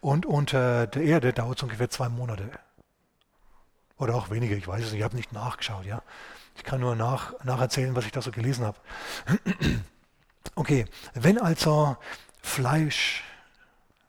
[0.00, 2.50] und unter der Erde dauert es ungefähr zwei Monate.
[3.96, 6.02] Oder auch weniger, ich weiß es nicht, ich habe nicht nachgeschaut, ja.
[6.58, 8.78] Ich kann nur nach, nacherzählen, was ich da so gelesen habe.
[10.54, 11.96] Okay, wenn also
[12.40, 13.22] Fleisch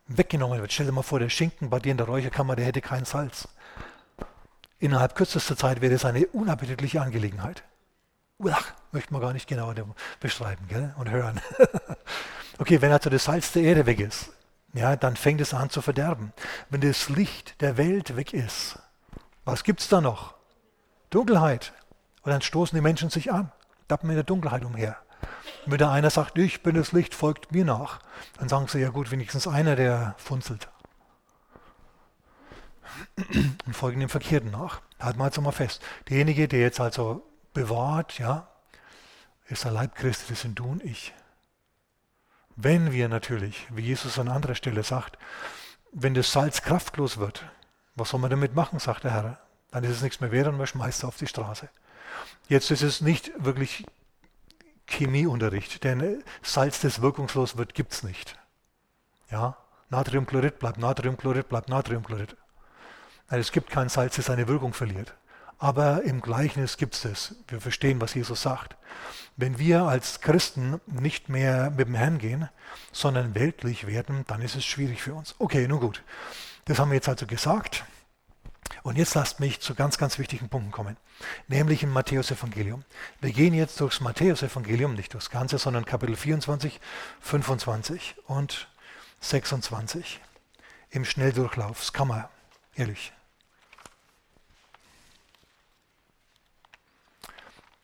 [0.07, 2.81] weggenommen wird, stell dir mal vor, der Schinken bei dir in der Räucherkammer, der hätte
[2.81, 3.47] kein Salz.
[4.79, 7.63] Innerhalb kürzester Zeit wäre es eine unappetitliche Angelegenheit.
[8.49, 9.73] Ach, möchte man gar nicht genau
[10.19, 10.95] beschreiben gell?
[10.97, 11.41] und hören.
[12.57, 14.31] okay, wenn also das Salz der Erde weg ist,
[14.73, 16.31] ja, dann fängt es an zu verderben.
[16.69, 18.79] Wenn das Licht der Welt weg ist,
[19.43, 20.35] was gibt es da noch?
[21.09, 21.73] Dunkelheit.
[22.21, 23.51] Und dann stoßen die Menschen sich an,
[23.87, 24.97] tappen in der Dunkelheit umher.
[25.65, 27.99] Und wenn der einer sagt, ich bin das Licht, folgt mir nach,
[28.37, 30.69] dann sagen sie, ja gut, wenigstens einer, der funzelt.
[33.65, 34.81] Und folgen dem Verkehrten nach.
[34.99, 35.81] Hat man also mal fest.
[36.09, 38.47] Derjenige, der jetzt also bewahrt, ja,
[39.47, 41.13] ist der Leib Christi, das sind du und ich.
[42.55, 45.17] Wenn wir natürlich, wie Jesus an anderer Stelle sagt,
[45.91, 47.43] wenn das Salz kraftlos wird,
[47.95, 49.39] was soll man damit machen, sagt der Herr,
[49.71, 51.69] dann ist es nichts mehr wert und man schmeißt es auf die Straße.
[52.47, 53.85] Jetzt ist es nicht wirklich
[54.87, 58.39] Chemieunterricht, denn Salz, das wirkungslos wird, gibt es nicht.
[59.31, 59.57] Ja?
[59.89, 62.35] Natriumchlorid bleibt Natriumchlorid bleibt Natriumchlorid.
[63.27, 65.13] Also es gibt kein Salz, das seine Wirkung verliert.
[65.59, 67.35] Aber im Gleichnis gibt es es.
[67.47, 68.77] Wir verstehen, was Jesus sagt.
[69.35, 72.49] Wenn wir als Christen nicht mehr mit dem Herrn gehen,
[72.91, 75.35] sondern weltlich werden, dann ist es schwierig für uns.
[75.37, 76.03] Okay, nun gut.
[76.65, 77.83] Das haben wir jetzt also gesagt.
[78.83, 80.97] Und jetzt lasst mich zu ganz, ganz wichtigen Punkten kommen,
[81.47, 82.83] nämlich im Matthäusevangelium.
[83.19, 86.79] Wir gehen jetzt durchs Matthäusevangelium, nicht durchs Ganze, sondern Kapitel 24,
[87.21, 88.67] 25 und
[89.21, 90.19] 26
[90.91, 91.79] im Schnelldurchlauf.
[91.79, 92.25] Das kann man,
[92.75, 93.11] ehrlich.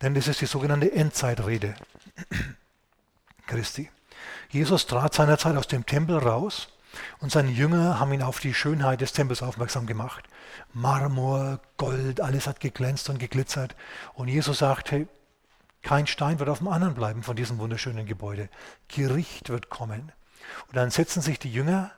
[0.01, 1.75] Denn das ist die sogenannte Endzeitrede
[3.47, 3.89] Christi.
[4.49, 6.67] Jesus trat seinerzeit aus dem Tempel raus
[7.19, 10.25] und seine Jünger haben ihn auf die Schönheit des Tempels aufmerksam gemacht.
[10.73, 13.75] Marmor, Gold, alles hat geglänzt und geglitzert.
[14.13, 15.07] Und Jesus sagt, hey,
[15.81, 18.49] kein Stein wird auf dem anderen bleiben von diesem wunderschönen Gebäude.
[18.87, 20.11] Gericht wird kommen.
[20.67, 21.91] Und dann setzen sich die Jünger,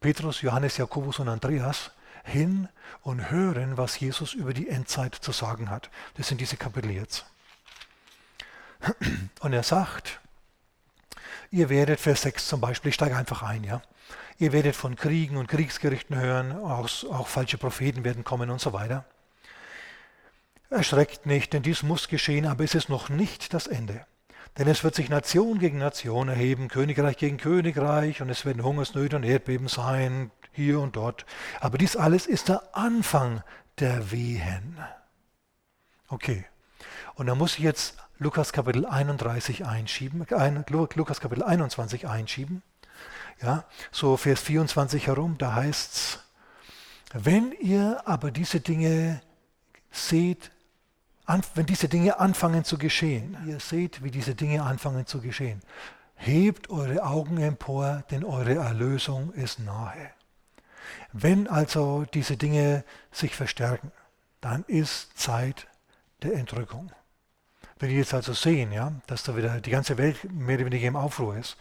[0.00, 1.90] Petrus, Johannes, Jakobus und Andreas,
[2.24, 2.68] hin
[3.02, 5.90] und hören, was Jesus über die Endzeit zu sagen hat.
[6.16, 7.26] Das sind diese Kapitel jetzt.
[9.40, 10.20] Und er sagt,
[11.50, 13.82] ihr werdet, Vers 6 zum Beispiel, ich steige einfach ein, ja.
[14.38, 18.72] Ihr werdet von Kriegen und Kriegsgerichten hören, auch, auch falsche Propheten werden kommen und so
[18.72, 19.04] weiter.
[20.68, 24.04] Erschreckt nicht, denn dies muss geschehen, aber es ist noch nicht das Ende.
[24.58, 29.16] Denn es wird sich Nation gegen Nation erheben, Königreich gegen Königreich, und es werden Hungersnöte
[29.16, 31.24] und Erdbeben sein, hier und dort.
[31.60, 33.42] Aber dies alles ist der Anfang
[33.78, 34.78] der Wehen.
[36.08, 36.44] Okay.
[37.14, 40.26] Und da muss ich jetzt Lukas Kapitel 31 einschieben,
[40.68, 42.62] Lukas Kapitel 21 einschieben.
[43.42, 46.18] Ja, so Vers 24 herum, da heißt es,
[47.12, 49.20] wenn ihr aber diese Dinge
[49.90, 50.50] seht,
[51.54, 55.60] wenn diese Dinge anfangen zu geschehen, ihr seht, wie diese Dinge anfangen zu geschehen,
[56.14, 60.10] hebt eure Augen empor, denn eure Erlösung ist nahe.
[61.12, 63.92] Wenn also diese Dinge sich verstärken,
[64.40, 65.66] dann ist Zeit
[66.22, 66.90] der Entrückung.
[67.78, 70.88] Wenn wir jetzt also sehen, ja, dass da wieder die ganze Welt mehr oder weniger
[70.88, 71.56] im Aufruhr ist,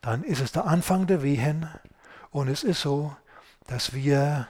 [0.00, 1.68] dann ist es der Anfang der Wehen
[2.30, 3.16] und es ist so,
[3.66, 4.48] dass wir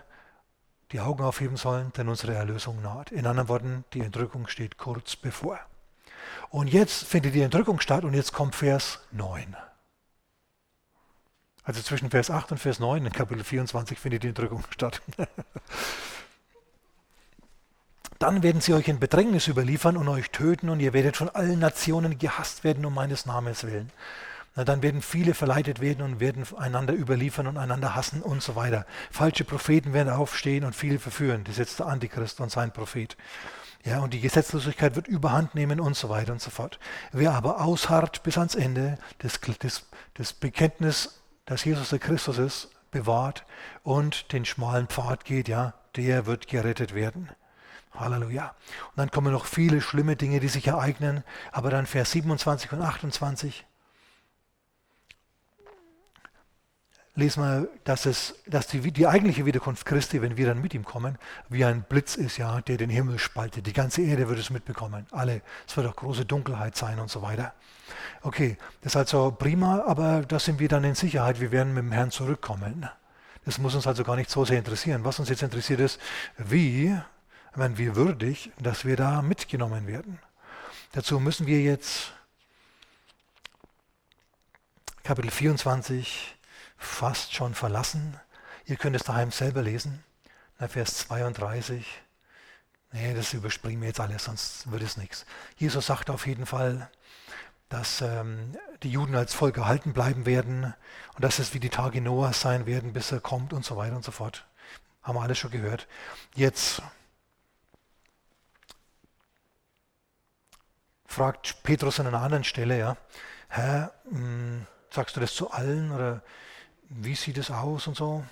[0.93, 3.11] die Augen aufheben sollen, denn unsere Erlösung naht.
[3.11, 5.59] In anderen Worten, die Entrückung steht kurz bevor.
[6.51, 9.57] Und jetzt findet die Entrückung statt und jetzt kommt Vers 9.
[11.65, 15.03] Also zwischen Vers 8 und Vers 9 in Kapitel 24 findet die Entrückung statt.
[18.19, 21.59] Dann werden sie euch in Bedrängnis überliefern und euch töten und ihr werdet von allen
[21.59, 23.91] Nationen gehasst werden um meines Namens willen.
[24.57, 28.57] Na, dann werden viele verleitet werden und werden einander überliefern und einander hassen und so
[28.57, 28.87] weiter.
[29.11, 31.45] Falsche Propheten werden aufstehen und viele verführen.
[31.45, 33.17] Das ist jetzt der Antichrist und sein Prophet.
[33.85, 36.81] Ja, und die Gesetzlosigkeit wird überhand nehmen und so weiter und so fort.
[37.13, 42.71] Wer aber ausharrt bis ans Ende, das, das, das Bekenntnis, dass Jesus der Christus ist,
[42.91, 43.45] bewahrt
[43.85, 47.29] und den schmalen Pfad geht, ja, der wird gerettet werden.
[47.95, 48.55] Halleluja.
[48.89, 51.25] Und dann kommen noch viele schlimme Dinge, die sich ereignen.
[51.53, 53.67] Aber dann Vers 27 und 28.
[57.17, 60.85] lesen wir, dass, es, dass die, die eigentliche Wiederkunft Christi, wenn wir dann mit ihm
[60.85, 63.67] kommen, wie ein Blitz ist, ja, der den Himmel spaltet.
[63.67, 65.07] Die ganze Erde wird es mitbekommen.
[65.11, 65.41] Alle.
[65.67, 67.55] Es wird auch große Dunkelheit sein und so weiter.
[68.23, 71.41] Okay, das ist also prima, aber da sind wir dann in Sicherheit.
[71.41, 72.89] Wir werden mit dem Herrn zurückkommen.
[73.45, 75.05] Das muss uns also gar nicht so sehr interessieren.
[75.05, 76.01] Was uns jetzt interessiert ist,
[76.37, 76.95] wie,
[77.55, 80.19] wenn wir würdig, dass wir da mitgenommen werden.
[80.93, 82.13] Dazu müssen wir jetzt
[85.03, 86.36] Kapitel 24
[86.77, 88.19] fast schon verlassen.
[88.65, 90.05] Ihr könnt es daheim selber lesen.
[90.59, 91.87] Na, Vers 32.
[92.93, 95.27] Nee, das überspringen wir jetzt alles, sonst wird es nichts.
[95.57, 96.91] Jesus sagt auf jeden Fall,
[97.69, 100.75] dass ähm, die Juden als Volk erhalten bleiben werden
[101.15, 103.97] und dass es wie die Tage Noahs sein werden, bis er kommt und so weiter
[103.97, 104.47] und so fort.
[105.03, 105.89] Haben wir alles schon gehört.
[106.35, 106.81] Jetzt
[111.07, 112.97] fragt Petrus an einer anderen Stelle, ja,
[113.49, 116.23] Herr, mh, hm, sagst du das zu allen oder
[116.89, 118.25] wie sieht es aus und so.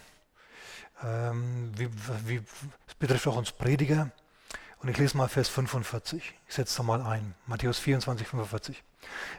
[1.02, 1.88] Ähm, wie,
[2.26, 2.42] wie,
[2.86, 4.10] das betrifft auch uns Prediger.
[4.78, 6.34] Und ich lese mal Vers 45.
[6.46, 7.34] Ich setze da mal ein.
[7.46, 8.82] Matthäus 24, 45.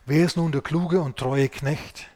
[0.05, 2.09] Wer ist nun der kluge und treue Knecht,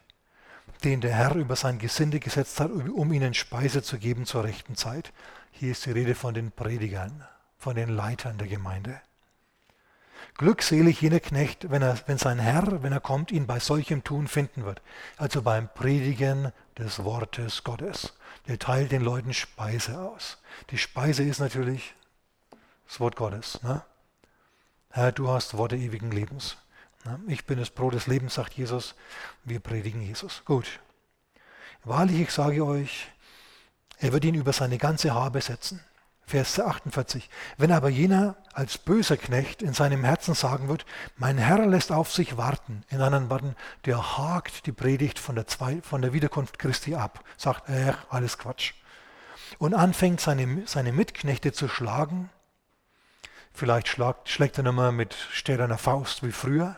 [0.83, 4.75] den der Herr über sein Gesinde gesetzt hat, um ihnen Speise zu geben zur rechten
[4.75, 5.13] Zeit?
[5.51, 7.23] Hier ist die Rede von den Predigern,
[7.57, 9.01] von den Leitern der Gemeinde.
[10.35, 14.27] Glückselig jener Knecht, wenn, er, wenn sein Herr, wenn er kommt, ihn bei solchem Tun
[14.27, 14.81] finden wird.
[15.17, 18.13] Also beim Predigen des Wortes Gottes.
[18.47, 20.37] Der teilt den Leuten Speise aus.
[20.71, 21.93] Die Speise ist natürlich
[22.87, 23.61] das Wort Gottes.
[23.61, 23.83] Ne?
[24.91, 26.57] Herr, du hast Worte ewigen Lebens.
[27.05, 27.19] Ne?
[27.27, 28.95] Ich bin das Brot des Lebens, sagt Jesus.
[29.43, 30.43] Wir predigen Jesus.
[30.45, 30.79] Gut.
[31.83, 33.07] Wahrlich, ich sage euch,
[33.99, 35.83] er wird ihn über seine ganze Habe setzen.
[36.29, 37.27] Vers 48.
[37.57, 40.85] Wenn aber jener als böser Knecht in seinem Herzen sagen wird,
[41.17, 45.47] mein Herr lässt auf sich warten, in anderen Worten, der hakt die Predigt von der,
[45.47, 48.73] Zwei, von der Wiederkunft Christi ab, sagt, äh, alles Quatsch.
[49.57, 52.29] Und anfängt seine, seine Mitknechte zu schlagen,
[53.51, 56.77] vielleicht schlagt, schlägt er nicht mehr mit stählerner Faust wie früher,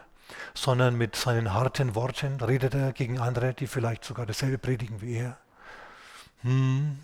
[0.54, 5.18] sondern mit seinen harten Worten redet er gegen andere, die vielleicht sogar dasselbe predigen wie
[5.18, 5.38] er.
[6.44, 7.00] Hm,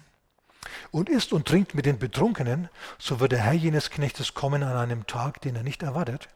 [0.92, 4.78] und isst und trinkt mit den Betrunkenen, so wird der Herr jenes Knechtes kommen an
[4.78, 6.30] einem Tag, den er nicht erwartet,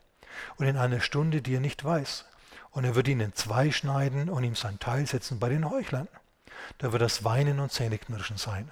[0.58, 2.26] und in einer Stunde, die er nicht weiß.
[2.72, 6.08] Und er wird ihn in zwei schneiden und ihm sein Teil setzen bei den Heuchlern.
[6.78, 8.72] Da wird das Weinen und Zähneknirschen sein.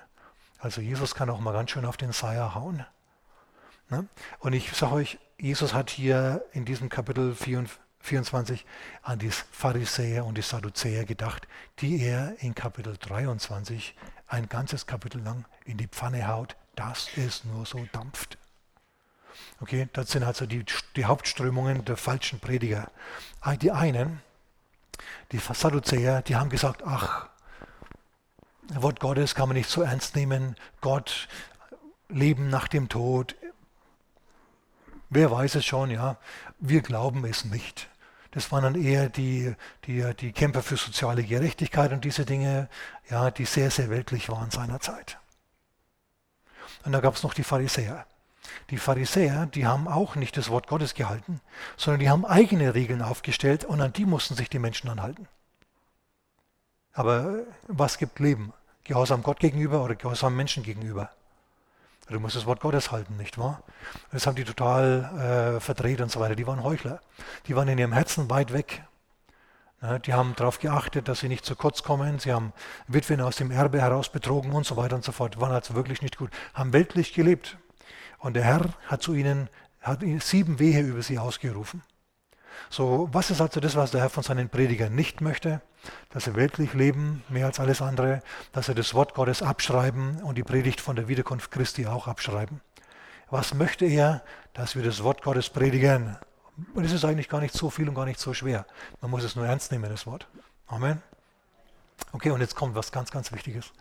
[0.60, 2.86] Also Jesus kann auch mal ganz schön auf den Seier hauen.
[3.89, 4.08] Ne?
[4.39, 7.36] Und ich sage euch, Jesus hat hier in diesem Kapitel
[8.02, 8.65] 24
[9.02, 11.48] an die Pharisäer und die Sadduzäer gedacht,
[11.80, 13.95] die er in Kapitel 23
[14.30, 18.38] ein ganzes Kapitel lang in die Pfanne haut, dass es nur so dampft.
[19.60, 20.63] Okay, das sind also die,
[20.96, 22.89] die Hauptströmungen der falschen Prediger.
[23.42, 24.22] Ah, die einen,
[25.32, 27.28] die Sadduzäer, die haben gesagt, ach,
[28.70, 31.28] Wort Gottes kann man nicht so ernst nehmen, Gott,
[32.08, 33.36] Leben nach dem Tod,
[35.10, 36.18] wer weiß es schon, ja,
[36.60, 37.89] wir glauben es nicht.
[38.32, 42.70] Das waren dann eher die, die, die Kämpfer für soziale Gerechtigkeit und diese Dinge,
[43.10, 45.18] ja, die sehr, sehr weltlich waren seinerzeit.
[46.86, 48.06] Und da gab es noch die Pharisäer.
[48.70, 51.42] Die Pharisäer, die haben auch nicht das Wort Gottes gehalten,
[51.76, 55.28] sondern die haben eigene Regeln aufgestellt und an die mussten sich die Menschen anhalten.
[56.94, 58.54] Aber was gibt Leben?
[58.84, 61.12] Gehorsam Gott gegenüber oder Gehorsam Menschen gegenüber?
[62.10, 63.62] Du musst das Wort Gottes halten, nicht wahr?
[64.12, 66.36] Das haben die total äh, verdreht und so weiter.
[66.36, 67.02] Die waren Heuchler.
[67.48, 68.84] Die waren in ihrem Herzen weit weg.
[69.82, 72.19] Ja, die haben darauf geachtet, dass sie nicht zu kurz kommen.
[72.19, 72.52] Sie haben
[72.88, 75.36] Witwen aus dem Erbe heraus betrogen und so weiter und so fort.
[75.36, 76.32] Die waren also wirklich nicht gut.
[76.54, 77.58] Haben weltlich gelebt.
[78.17, 79.48] Und der Herr hat zu ihnen,
[79.82, 81.84] hat sieben Wehe über sie ausgerufen.
[82.69, 85.62] So, was ist also das, was der Herr von seinen Predigern nicht möchte?
[86.10, 90.38] Dass sie weltlich leben, mehr als alles andere, dass sie das Wort Gottes abschreiben und
[90.38, 92.62] die Predigt von der Wiederkunft Christi auch abschreiben.
[93.30, 94.24] Was möchte er?
[94.54, 96.18] Dass wir das Wort Gottes predigen,
[96.74, 98.65] Und es ist eigentlich gar nicht so viel und gar nicht so schwer.
[99.02, 100.28] Man muss es nur ernst nehmen, das Wort.
[100.68, 101.02] Amen.
[102.12, 103.72] Okay, und jetzt kommt was ganz, ganz Wichtiges.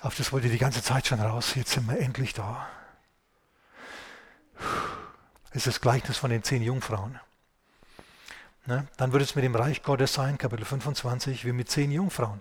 [0.00, 1.54] Auf das wollte ich die ganze Zeit schon raus.
[1.54, 2.66] Jetzt sind wir endlich da.
[5.50, 7.18] Es ist das Gleichnis von den zehn Jungfrauen.
[8.66, 8.86] Ne?
[8.96, 12.40] Dann wird es mit dem Reich Gottes sein, Kapitel 25, wie mit zehn Jungfrauen,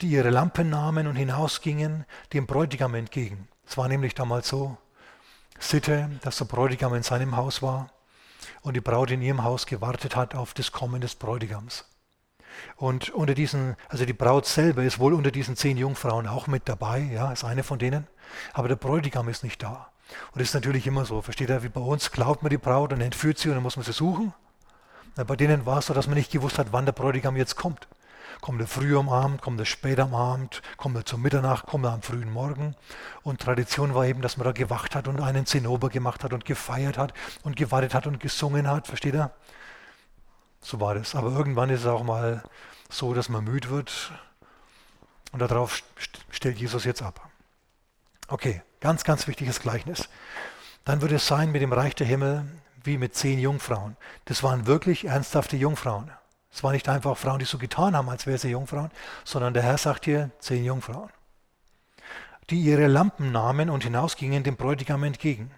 [0.00, 3.48] die ihre Lampen nahmen und hinausgingen dem Bräutigam entgegen.
[3.66, 4.76] Es war nämlich damals so
[5.58, 7.90] Sitte, dass der Bräutigam in seinem Haus war
[8.62, 11.84] und die Braut in ihrem Haus gewartet hat auf das Kommen des Bräutigams.
[12.76, 16.68] Und unter diesen, also die Braut selber ist wohl unter diesen zehn Jungfrauen auch mit
[16.68, 18.06] dabei, ja, ist eine von denen,
[18.52, 19.90] aber der Bräutigam ist nicht da.
[20.32, 22.92] Und das ist natürlich immer so, versteht ihr, wie bei uns glaubt man die Braut
[22.92, 24.32] und entführt sie und dann muss man sie suchen.
[25.16, 27.56] Na, bei denen war es so, dass man nicht gewusst hat, wann der Bräutigam jetzt
[27.56, 27.86] kommt.
[28.40, 31.84] Kommt er früh am Abend, kommt er spät am Abend, kommt er zur Mitternacht, kommt
[31.84, 32.74] er am frühen Morgen.
[33.22, 36.44] Und Tradition war eben, dass man da gewacht hat und einen Zinnober gemacht hat und
[36.44, 39.30] gefeiert hat und gewartet hat und gesungen hat, versteht ihr?
[40.60, 41.14] So war das.
[41.14, 42.42] Aber irgendwann ist es auch mal
[42.90, 44.12] so, dass man müde wird.
[45.32, 45.82] Und darauf
[46.30, 47.28] stellt Jesus jetzt ab.
[48.28, 50.08] Okay, ganz, ganz wichtiges Gleichnis.
[50.84, 52.46] Dann wird es sein mit dem Reich der Himmel
[52.84, 53.96] wie mit zehn Jungfrauen.
[54.26, 56.10] Das waren wirklich ernsthafte Jungfrauen.
[56.52, 58.90] Es waren nicht einfach Frauen, die so getan haben, als wären sie Jungfrauen,
[59.24, 61.10] sondern der Herr sagt hier zehn Jungfrauen,
[62.50, 65.50] die ihre Lampen nahmen und hinausgingen dem Bräutigam entgegen.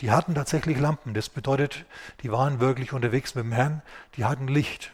[0.00, 1.14] Die hatten tatsächlich Lampen.
[1.14, 1.84] Das bedeutet,
[2.22, 3.82] die waren wirklich unterwegs mit dem Herrn.
[4.16, 4.92] Die hatten Licht.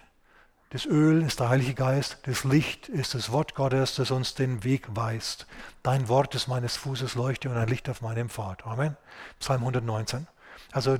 [0.70, 2.18] Das Öl ist der Heilige Geist.
[2.22, 5.46] Das Licht ist das Wort Gottes, das uns den Weg weist.
[5.82, 8.64] Dein Wort ist meines Fußes Leuchte und ein Licht auf meinem Pfad.
[8.64, 8.96] Amen.
[9.38, 10.26] Psalm 119.
[10.72, 10.96] Also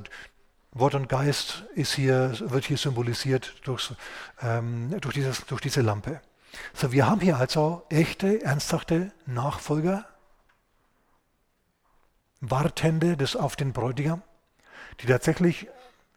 [0.73, 3.93] Wort und Geist ist hier, wird hier symbolisiert durch,
[4.41, 6.21] ähm, durch, dieses, durch diese Lampe.
[6.73, 10.07] So, wir haben hier also echte, ernsthafte Nachfolger
[12.41, 14.23] Wartende des, auf den Bräutigam,
[15.01, 15.69] die tatsächlich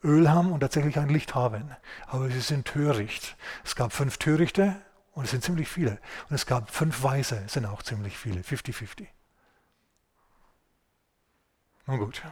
[0.04, 1.76] Öl haben und tatsächlich ein Licht haben.
[2.08, 3.36] Aber sie sind töricht.
[3.64, 6.00] Es gab fünf Törichte und es sind ziemlich viele.
[6.30, 8.42] Und es gab fünf Weise, es sind auch ziemlich viele.
[8.42, 9.08] 50-50.
[11.88, 12.24] Nun gut.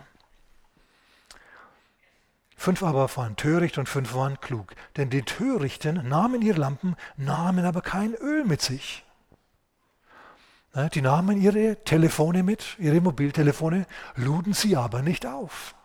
[2.63, 4.73] Fünf aber waren töricht und fünf waren klug.
[4.95, 9.03] Denn die Törichten nahmen ihre Lampen, nahmen aber kein Öl mit sich.
[10.73, 15.75] Ne, die nahmen ihre Telefone mit, ihre Mobiltelefone, luden sie aber nicht auf.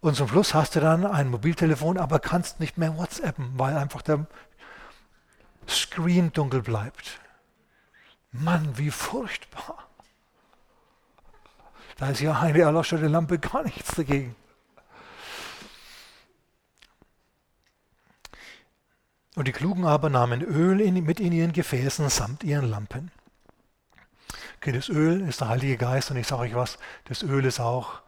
[0.00, 4.02] Und zum Schluss hast du dann ein Mobiltelefon, aber kannst nicht mehr WhatsAppen, weil einfach
[4.02, 4.26] der
[5.68, 7.20] Screen dunkel bleibt.
[8.32, 9.85] Mann, wie furchtbar.
[11.96, 14.36] Da ist ja eine erleuchtete Lampe gar nichts dagegen.
[19.34, 23.10] Und die Klugen aber nahmen Öl in, mit in ihren Gefäßen samt ihren Lampen.
[24.58, 27.60] Okay, das Öl ist der Heilige Geist und ich sage euch was, das Öl ist
[27.60, 28.00] auch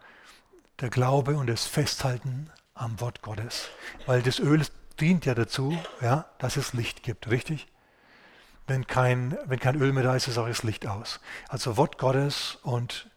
[0.81, 3.69] der Glaube und das Festhalten am Wort Gottes.
[4.07, 4.65] Weil das Öl
[5.01, 7.69] dient ja dazu, ja, dass es Licht gibt, richtig?
[8.67, 11.21] Wenn kein, wenn kein Öl mehr da ist, ist auch das Licht aus.
[11.49, 13.08] Also Wort Gottes und,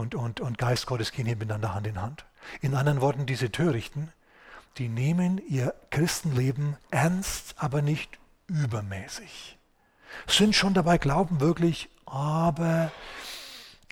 [0.00, 2.24] und, und, und Geist Gottes gehen hier miteinander Hand in Hand.
[2.62, 4.10] In anderen Worten, diese Törichten,
[4.78, 9.58] die nehmen ihr Christenleben ernst, aber nicht übermäßig.
[10.26, 12.90] Sind schon dabei, glauben wirklich, aber,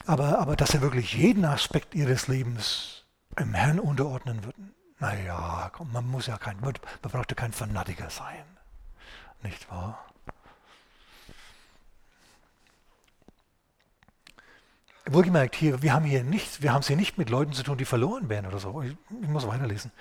[0.06, 3.04] aber, aber dass sie wirklich jeden Aspekt ihres Lebens
[3.36, 4.74] im Herrn unterordnen würden.
[5.00, 8.44] Naja, man muss ja kein, man braucht ja kein Fanatiker sein.
[9.42, 10.06] Nicht wahr?
[15.12, 17.78] Wohlgemerkt, hier, wir haben hier nicht, wir haben es hier nicht mit Leuten zu tun,
[17.78, 18.82] die verloren wären oder so.
[18.82, 19.92] Ich, ich muss weiterlesen.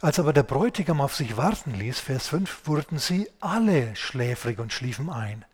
[0.00, 4.72] Als aber der Bräutigam auf sich warten ließ, Vers 5, wurden sie alle schläfrig und
[4.72, 5.44] schliefen ein.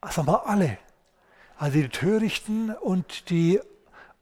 [0.00, 0.78] Also mal alle.
[1.56, 3.60] Also die Törichten und die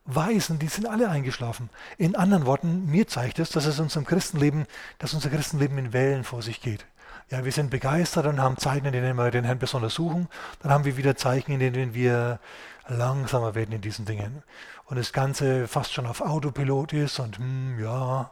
[0.05, 1.69] Weisen, die sind alle eingeschlafen.
[1.99, 4.67] In anderen Worten, mir zeigt es, dass es unserem Christenleben,
[4.99, 6.87] dass unser Christenleben in Wellen vor sich geht.
[7.29, 10.29] Ja, wir sind begeistert und haben Zeiten, in denen wir den Herrn besonders suchen.
[10.63, 12.39] Dann haben wir wieder Zeichen, in denen wir
[12.87, 14.45] langsamer werden in diesen Dingen.
[14.85, 18.31] Und das Ganze fast schon auf Autopilot ist und hm, ja,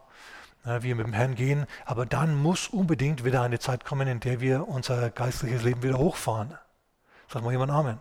[0.65, 4.41] wir mit dem Herrn gehen, aber dann muss unbedingt wieder eine Zeit kommen, in der
[4.41, 6.57] wir unser geistliches Leben wieder hochfahren.
[7.29, 7.99] Sagt mal jemand Amen.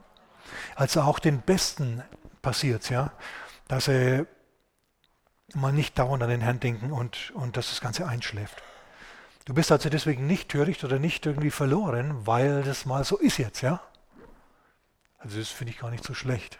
[0.76, 2.04] Also auch den Besten
[2.42, 3.12] passiert ja,
[3.68, 4.26] dass sie
[5.56, 8.62] mal nicht dauernd an den Herrn denken und, und dass das Ganze einschläft.
[9.46, 13.38] Du bist also deswegen nicht töricht oder nicht irgendwie verloren, weil das mal so ist
[13.38, 13.82] jetzt, ja.
[15.20, 16.60] Also das finde ich gar nicht so schlecht.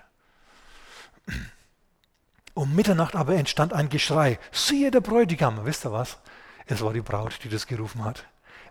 [2.54, 4.38] Um Mitternacht aber entstand ein Geschrei.
[4.52, 5.66] Siehe der Bräutigam.
[5.66, 6.20] Wisst ihr was?
[6.66, 8.26] Es war die Braut, die das gerufen hat.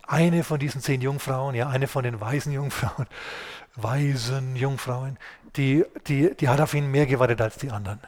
[0.07, 3.07] Eine von diesen zehn Jungfrauen, ja, eine von den weisen Jungfrauen,
[3.75, 5.17] weisen Jungfrauen,
[5.55, 8.01] die, die, die hat auf ihn mehr gewartet als die anderen.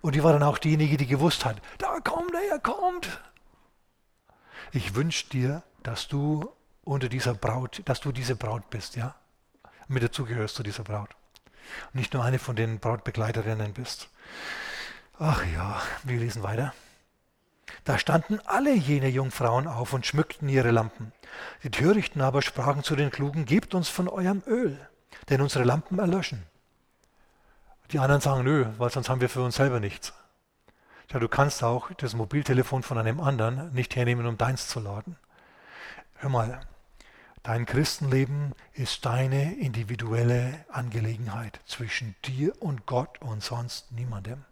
[0.00, 3.20] Und die war dann auch diejenige, die gewusst hat, da kommt er, er kommt.
[4.72, 6.50] Ich wünsche dir, dass du
[6.84, 9.14] unter dieser Braut, dass du diese Braut bist, ja?
[9.88, 11.10] Mit dazugehörst zu dieser Braut.
[11.92, 14.08] Und nicht nur eine von den Brautbegleiterinnen bist.
[15.18, 16.74] Ach ja, wir lesen weiter.
[17.84, 21.12] Da standen alle jene Jungfrauen auf und schmückten ihre Lampen.
[21.62, 24.78] Die Törichten aber sprachen zu den Klugen, gebt uns von eurem Öl,
[25.28, 26.44] denn unsere Lampen erlöschen.
[27.90, 30.12] Die anderen sagen, nö, weil sonst haben wir für uns selber nichts.
[31.10, 35.16] Ja, du kannst auch das Mobiltelefon von einem anderen nicht hernehmen, um deins zu laden.
[36.16, 36.60] Hör mal,
[37.42, 44.44] dein Christenleben ist deine individuelle Angelegenheit zwischen dir und Gott und sonst niemandem.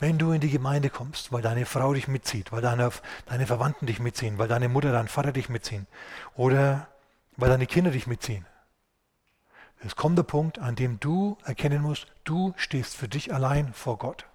[0.00, 2.90] Wenn du in die Gemeinde kommst, weil deine Frau dich mitzieht, weil deine,
[3.26, 5.86] deine Verwandten dich mitziehen, weil deine Mutter, dein Vater dich mitziehen
[6.34, 6.88] oder
[7.36, 8.46] weil deine Kinder dich mitziehen,
[9.84, 13.96] es kommt der Punkt, an dem du erkennen musst, du stehst für dich allein vor
[13.98, 14.26] Gott.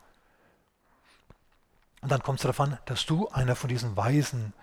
[2.04, 4.54] Und dann kommt es darauf an, dass du einer von diesen weisen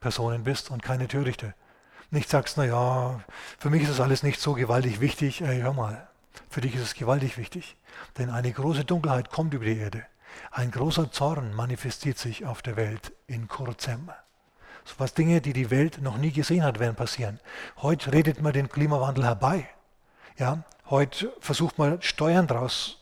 [0.00, 1.54] Personen bist und keine Törichte.
[2.10, 3.20] Nicht sagst, naja,
[3.58, 5.42] für mich ist das alles nicht so gewaltig wichtig.
[5.42, 6.08] Ey, hör mal,
[6.48, 7.76] für dich ist es gewaltig wichtig.
[8.16, 10.02] Denn eine große Dunkelheit kommt über die Erde.
[10.50, 14.10] Ein großer Zorn manifestiert sich auf der Welt in kurzem.
[14.86, 17.38] So was Dinge, die die Welt noch nie gesehen hat, werden passieren.
[17.82, 19.68] Heute redet man den Klimawandel herbei.
[20.38, 23.01] Ja, heute versucht man Steuern daraus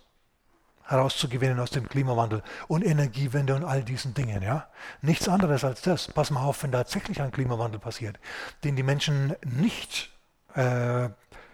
[0.91, 4.43] herauszugewinnen aus dem Klimawandel und Energiewende und all diesen Dingen.
[4.43, 4.69] Ja?
[5.03, 6.09] Nichts anderes als das.
[6.09, 8.19] Pass mal auf, wenn tatsächlich ein Klimawandel passiert,
[8.65, 10.11] den die Menschen nicht
[10.55, 11.09] äh,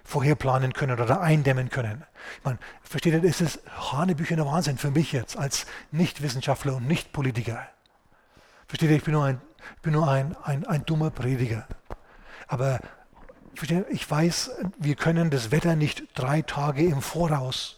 [0.05, 2.05] vorherplanen können oder eindämmen können.
[2.39, 3.61] Ich meine, versteht ihr, das ist
[3.93, 7.67] Hanebüchener Wahnsinn für mich jetzt als Nichtwissenschaftler und Nichtpolitiker.
[8.69, 9.41] Versteht ihr, ich bin nur ein,
[9.83, 11.69] bin nur ein, ein, ein dummer Prediger.
[12.49, 12.81] Aber
[13.91, 17.76] ich weiß, wir können das Wetter nicht drei Tage im Voraus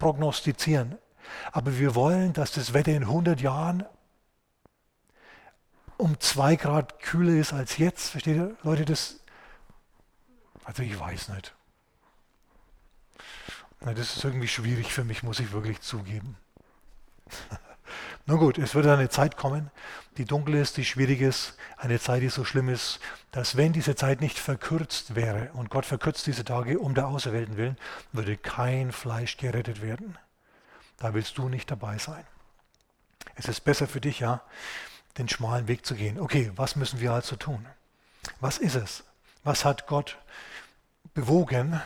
[0.00, 0.98] prognostizieren.
[1.52, 3.84] Aber wir wollen, dass das Wetter in 100 Jahren
[5.96, 8.08] um zwei Grad kühler ist als jetzt.
[8.08, 9.20] Versteht ihr, Leute, das.
[10.64, 11.54] Also ich weiß nicht.
[13.80, 16.36] Das ist irgendwie schwierig für mich, muss ich wirklich zugeben.
[18.30, 19.72] Nun gut, es wird eine Zeit kommen,
[20.16, 23.00] die dunkel ist, die schwierig ist, eine Zeit, die so schlimm ist,
[23.32, 27.56] dass wenn diese Zeit nicht verkürzt wäre, und Gott verkürzt diese Tage um der Auserwählten
[27.56, 27.76] willen,
[28.12, 30.16] würde kein Fleisch gerettet werden.
[30.98, 32.24] Da willst du nicht dabei sein.
[33.34, 34.42] Es ist besser für dich, ja,
[35.18, 36.20] den schmalen Weg zu gehen.
[36.20, 37.66] Okay, was müssen wir also tun?
[38.38, 39.02] Was ist es?
[39.42, 40.18] Was hat Gott
[41.14, 41.82] bewogen,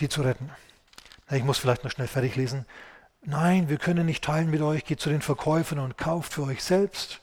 [0.00, 0.50] die zu retten?
[1.30, 2.66] Ich muss vielleicht noch schnell fertig lesen.
[3.26, 6.62] Nein, wir können nicht teilen mit euch, geht zu den Verkäufern und kauft für euch
[6.62, 7.20] selbst.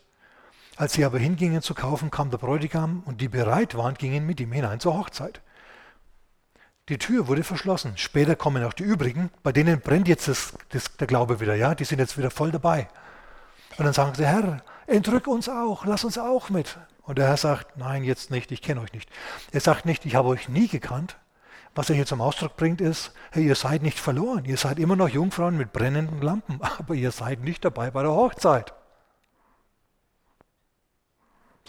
[0.76, 4.40] Als sie aber hingingen zu kaufen, kam der Bräutigam und die bereit waren, gingen mit
[4.40, 5.42] ihm hinein zur Hochzeit.
[6.90, 7.94] Die Tür wurde verschlossen.
[7.98, 11.76] Später kommen auch die übrigen, bei denen brennt jetzt das, das, der Glaube wieder, ja,
[11.76, 12.88] die sind jetzt wieder voll dabei.
[13.78, 16.80] Und dann sagen sie, Herr, entrück uns auch, lass uns auch mit.
[17.04, 19.10] Und der Herr sagt, nein, jetzt nicht, ich kenne euch nicht.
[19.52, 21.18] Er sagt nicht, ich habe euch nie gekannt,
[21.76, 24.96] was er hier zum Ausdruck bringt, ist, hey, ihr seid nicht verloren, ihr seid immer
[24.96, 28.74] noch Jungfrauen mit brennenden Lampen, aber ihr seid nicht dabei bei der Hochzeit.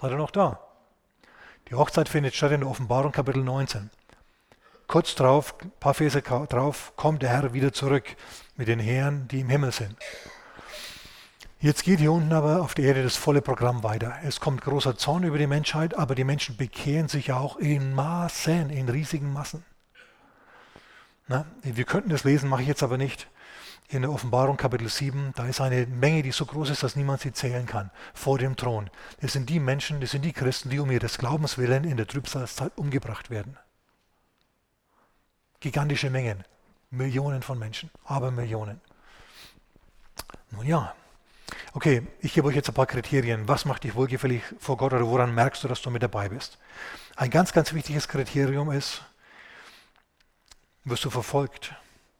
[0.00, 0.58] Seid ihr noch da?
[1.68, 3.90] Die Hochzeit findet statt in der Offenbarung Kapitel 19.
[4.88, 8.16] Kurz drauf, ein paar Verse drauf, kommt der Herr wieder zurück
[8.56, 9.96] mit den Herren, die im Himmel sind.
[11.60, 14.16] Jetzt geht hier unten aber auf der Erde das volle Programm weiter.
[14.24, 18.68] Es kommt großer Zorn über die Menschheit, aber die Menschen bekehren sich auch in Massen,
[18.68, 19.64] in riesigen Massen.
[21.28, 23.28] Na, wir könnten das lesen, mache ich jetzt aber nicht.
[23.88, 27.20] In der Offenbarung Kapitel 7, da ist eine Menge, die so groß ist, dass niemand
[27.20, 28.90] sie zählen kann, vor dem Thron.
[29.20, 32.06] Das sind die Menschen, das sind die Christen, die um ihres Glaubens willen in der
[32.06, 33.58] Trübsalzeit umgebracht werden.
[35.60, 36.44] Gigantische Mengen,
[36.90, 38.80] Millionen von Menschen, aber Millionen.
[40.50, 40.94] Nun ja,
[41.74, 43.46] okay, ich gebe euch jetzt ein paar Kriterien.
[43.46, 46.58] Was macht dich wohlgefällig vor Gott oder woran merkst du, dass du mit dabei bist?
[47.16, 49.02] Ein ganz, ganz wichtiges Kriterium ist,
[50.84, 51.74] wirst du verfolgt,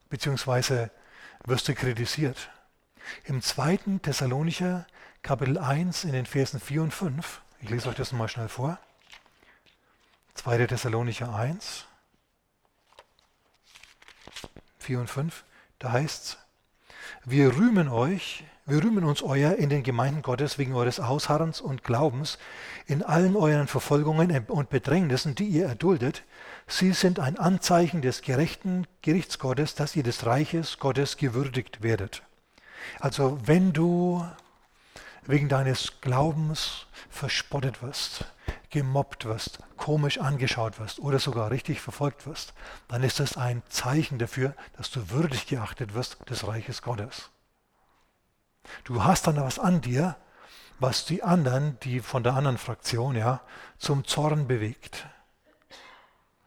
[0.09, 0.91] beziehungsweise
[1.45, 2.51] wirst du kritisiert.
[3.25, 3.99] Im 2.
[4.03, 4.87] Thessalonicher
[5.23, 8.79] Kapitel 1 in den Versen 4 und 5, ich lese euch das mal schnell vor.
[10.35, 10.67] 2.
[10.67, 11.87] Thessalonicher 1,
[14.79, 15.45] 4 und 5,
[15.79, 16.39] da heißt es,
[17.25, 21.85] wir rühmen euch, wir rühmen uns euer in den Gemeinden Gottes wegen eures Ausharrens und
[21.85, 22.39] Glaubens
[22.87, 26.25] in allen euren Verfolgungen und Bedrängnissen, die ihr erduldet,
[26.67, 32.23] Sie sind ein Anzeichen des gerechten Gerichts Gottes, dass ihr des Reiches Gottes gewürdigt werdet.
[33.01, 34.27] Also wenn du
[35.27, 38.25] wegen deines Glaubens verspottet wirst,
[38.71, 42.55] gemobbt wirst, komisch angeschaut wirst oder sogar richtig verfolgt wirst,
[42.89, 47.31] dann ist das ein Zeichen dafür, dass du würdig geachtet wirst des Reiches Gottes.
[48.85, 50.17] Du hast dann was an dir,
[50.79, 53.41] was die anderen, die von der anderen Fraktion, ja,
[53.79, 55.07] zum Zorn bewegt.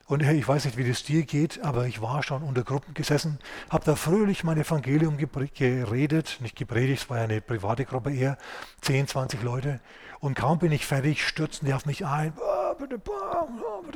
[0.08, 2.93] Und hey, ich weiß nicht, wie das dir geht, aber ich war schon unter Gruppen
[2.93, 3.39] gesessen,
[3.72, 8.38] habe da fröhlich mein Evangelium geredet, nicht gepredigt, es war ja eine private Gruppe eher,
[8.82, 9.80] 10, 20 Leute.
[10.20, 12.34] Und kaum bin ich fertig, stürzen die auf mich ein.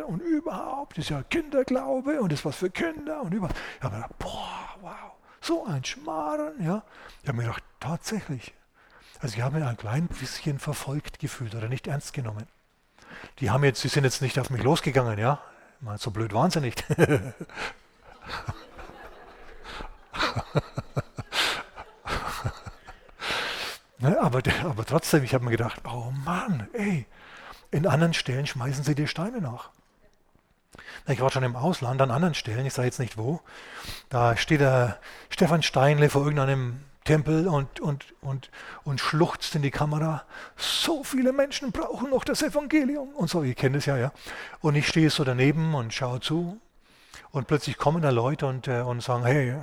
[0.07, 3.59] Und überhaupt ist ja Kinderglaube und ist was für Kinder und überhaupt.
[3.77, 6.53] Ich habe gedacht, boah, wow, so ein Schmarrn.
[6.59, 6.81] Ja.
[7.21, 8.55] Ich habe mir gedacht, tatsächlich.
[9.19, 12.47] Also ich habe mir ein klein bisschen verfolgt gefühlt oder nicht ernst genommen.
[13.39, 15.39] Die haben jetzt, sie sind jetzt nicht auf mich losgegangen, ja.
[15.81, 16.83] Mal so blöd waren sie nicht.
[23.99, 27.05] ne, aber, aber trotzdem, ich habe mir gedacht, oh Mann, ey,
[27.71, 29.69] in anderen Stellen schmeißen sie dir Steine nach.
[31.07, 33.39] Ich war schon im Ausland an anderen Stellen, ich sage jetzt nicht wo.
[34.09, 34.99] Da steht der
[35.29, 38.51] Stefan Steinle vor irgendeinem Tempel und, und, und,
[38.83, 40.23] und schluchzt in die Kamera.
[40.57, 43.09] So viele Menschen brauchen noch das Evangelium.
[43.09, 44.11] Und so, ihr kennt es ja, ja.
[44.61, 46.59] Und ich stehe so daneben und schaue zu.
[47.31, 49.55] Und plötzlich kommen da Leute und, äh, und sagen, hey,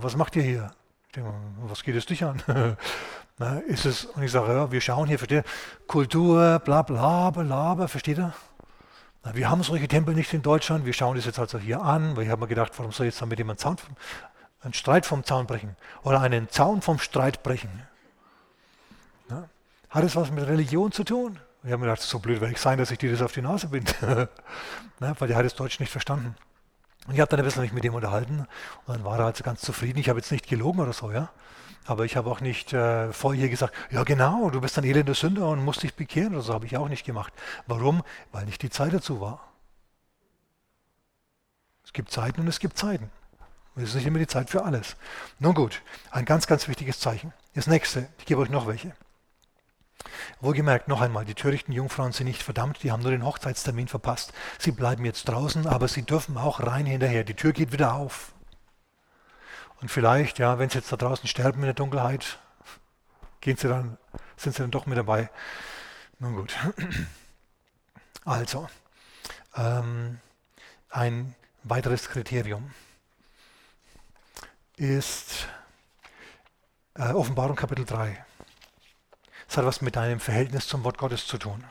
[0.00, 0.72] was macht ihr hier?
[1.14, 1.32] Denke,
[1.66, 2.42] was geht es dich an?
[3.66, 5.50] Ist es, und ich sage, ja, wir schauen hier, versteht ihr?
[5.86, 8.32] Kultur, bla bla bla, versteht ihr?
[9.32, 12.24] Wir haben solche Tempel nicht in Deutschland, wir schauen das jetzt also hier an, weil
[12.24, 13.80] ich habe mir gedacht, warum soll jetzt damit jemand Sound
[14.62, 17.82] einen Streit vom Zaun brechen oder einen Zaun vom Streit brechen.
[19.28, 19.48] Ja?
[19.90, 21.38] Hat es was mit Religion zu tun?
[21.64, 23.42] Ich habe mir gedacht, so blöd werde ich sein, dass ich dir das auf die
[23.42, 24.28] Nase binde.
[25.00, 26.34] ja, weil der hat das Deutsch nicht verstanden.
[27.06, 28.46] Und ich habe dann ein bisschen mich mit dem unterhalten
[28.86, 29.98] und dann war er also ganz zufrieden.
[29.98, 31.30] Ich habe jetzt nicht gelogen oder so, ja.
[31.84, 35.14] Aber ich habe auch nicht äh, vor ihr gesagt, ja genau, du bist ein elender
[35.14, 37.32] Sünder und musst dich bekehren oder so, habe ich auch nicht gemacht.
[37.66, 38.04] Warum?
[38.30, 39.40] Weil nicht die Zeit dazu war.
[41.84, 43.10] Es gibt Zeiten und es gibt Zeiten.
[43.76, 44.96] Es ist nicht immer die Zeit für alles.
[45.38, 47.32] Nun gut, ein ganz, ganz wichtiges Zeichen.
[47.54, 48.94] Das nächste, ich gebe euch noch welche.
[50.40, 54.32] Wohlgemerkt, noch einmal, die törichten Jungfrauen sind nicht verdammt, die haben nur den Hochzeitstermin verpasst.
[54.58, 57.24] Sie bleiben jetzt draußen, aber sie dürfen auch rein hinterher.
[57.24, 58.32] Die Tür geht wieder auf.
[59.80, 62.38] Und vielleicht, ja, wenn sie jetzt da draußen sterben in der Dunkelheit,
[63.40, 63.96] gehen sie dann,
[64.36, 65.30] sind sie dann doch mit dabei.
[66.18, 66.54] Nun gut.
[68.24, 68.68] Also,
[69.56, 70.20] ähm,
[70.88, 72.70] ein weiteres Kriterium
[74.82, 75.46] ist
[76.94, 78.24] äh, Offenbarung Kapitel 3.
[79.48, 81.62] Es hat was mit deinem Verhältnis zum Wort Gottes zu tun.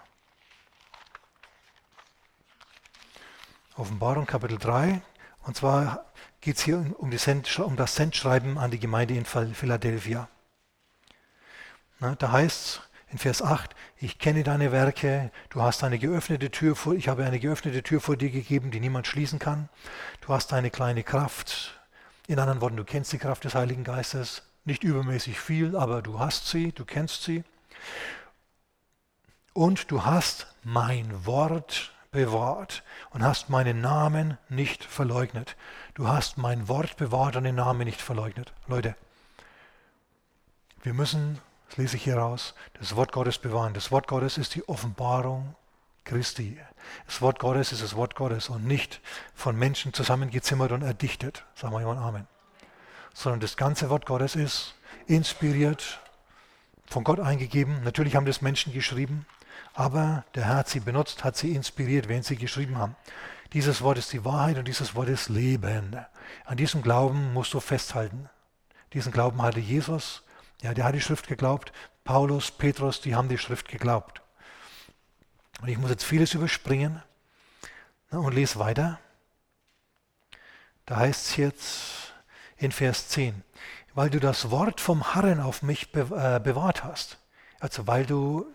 [3.76, 5.01] Offenbarung Kapitel 3.
[5.43, 6.05] Und zwar
[6.39, 10.30] geht es hier um, Send, um, das Sendschreiben an die Gemeinde in Philadelphia.
[11.99, 16.49] Na, da heißt es in Vers 8, ich kenne deine Werke, du hast eine geöffnete
[16.49, 19.68] Tür vor, ich habe eine geöffnete Tür vor dir gegeben, die niemand schließen kann.
[20.22, 21.81] Du hast eine kleine Kraft,
[22.32, 26.20] in anderen Worten, du kennst die Kraft des Heiligen Geistes, nicht übermäßig viel, aber du
[26.20, 27.44] hast sie, du kennst sie.
[29.54, 35.56] Und du hast mein Wort bewahrt und hast meinen Namen nicht verleugnet.
[35.94, 38.54] Du hast mein Wort bewahrt und den Namen nicht verleugnet.
[38.68, 38.96] Leute,
[40.84, 43.74] wir müssen, das lese ich hier raus, das Wort Gottes bewahren.
[43.74, 45.56] Das Wort Gottes ist die Offenbarung
[46.04, 46.58] Christi.
[47.06, 49.02] Das Wort Gottes ist das Wort Gottes und nicht
[49.34, 51.45] von Menschen zusammengezimmert und erdichtet.
[51.56, 52.28] Sagen wir mal Amen.
[53.14, 54.76] Sondern das ganze Wort Gottes ist
[55.08, 55.99] inspiriert,
[56.88, 57.84] von Gott eingegeben.
[57.84, 59.26] Natürlich haben das Menschen geschrieben,
[59.74, 62.95] aber der Herr hat sie benutzt, hat sie inspiriert, wenn sie geschrieben haben.
[63.54, 65.97] Dieses Wort ist die Wahrheit und dieses Wort ist Leben.
[66.45, 68.30] An diesem Glauben musst du festhalten.
[68.93, 70.24] Diesen Glauben hatte Jesus,
[70.62, 71.72] ja, der hat die Schrift geglaubt.
[72.04, 74.20] Paulus, Petrus, die haben die Schrift geglaubt.
[75.62, 77.01] Und ich muss jetzt vieles überspringen
[78.09, 78.99] und lese weiter.
[80.88, 82.14] Da heißt es jetzt
[82.57, 83.43] in Vers 10,
[83.93, 87.20] weil du das Wort vom Harren auf mich äh, bewahrt hast.
[87.59, 88.47] Also weil du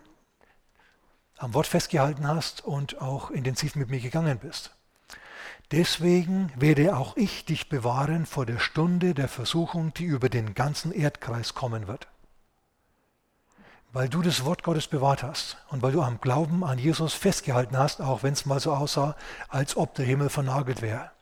[1.39, 4.75] am Wort festgehalten hast und auch intensiv mit mir gegangen bist.
[5.71, 10.93] Deswegen werde auch ich dich bewahren vor der Stunde der Versuchung, die über den ganzen
[10.93, 12.09] Erdkreis kommen wird
[13.97, 17.79] weil du das Wort Gottes bewahrt hast und weil du am Glauben an Jesus festgehalten
[17.79, 19.17] hast, auch wenn es mal so aussah,
[19.49, 21.13] als ob der Himmel vernagelt wäre.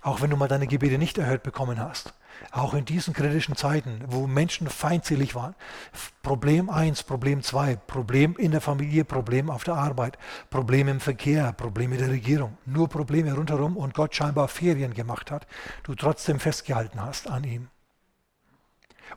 [0.00, 2.14] Auch wenn du mal deine Gebete nicht erhört bekommen hast.
[2.50, 5.54] Auch in diesen kritischen Zeiten, wo Menschen feindselig waren.
[6.22, 10.16] Problem 1, Problem 2, Problem in der Familie, Problem auf der Arbeit,
[10.48, 12.56] Problem im Verkehr, Problem mit der Regierung.
[12.64, 15.46] Nur Probleme rundherum und Gott scheinbar Ferien gemacht hat,
[15.82, 17.68] du trotzdem festgehalten hast an ihm.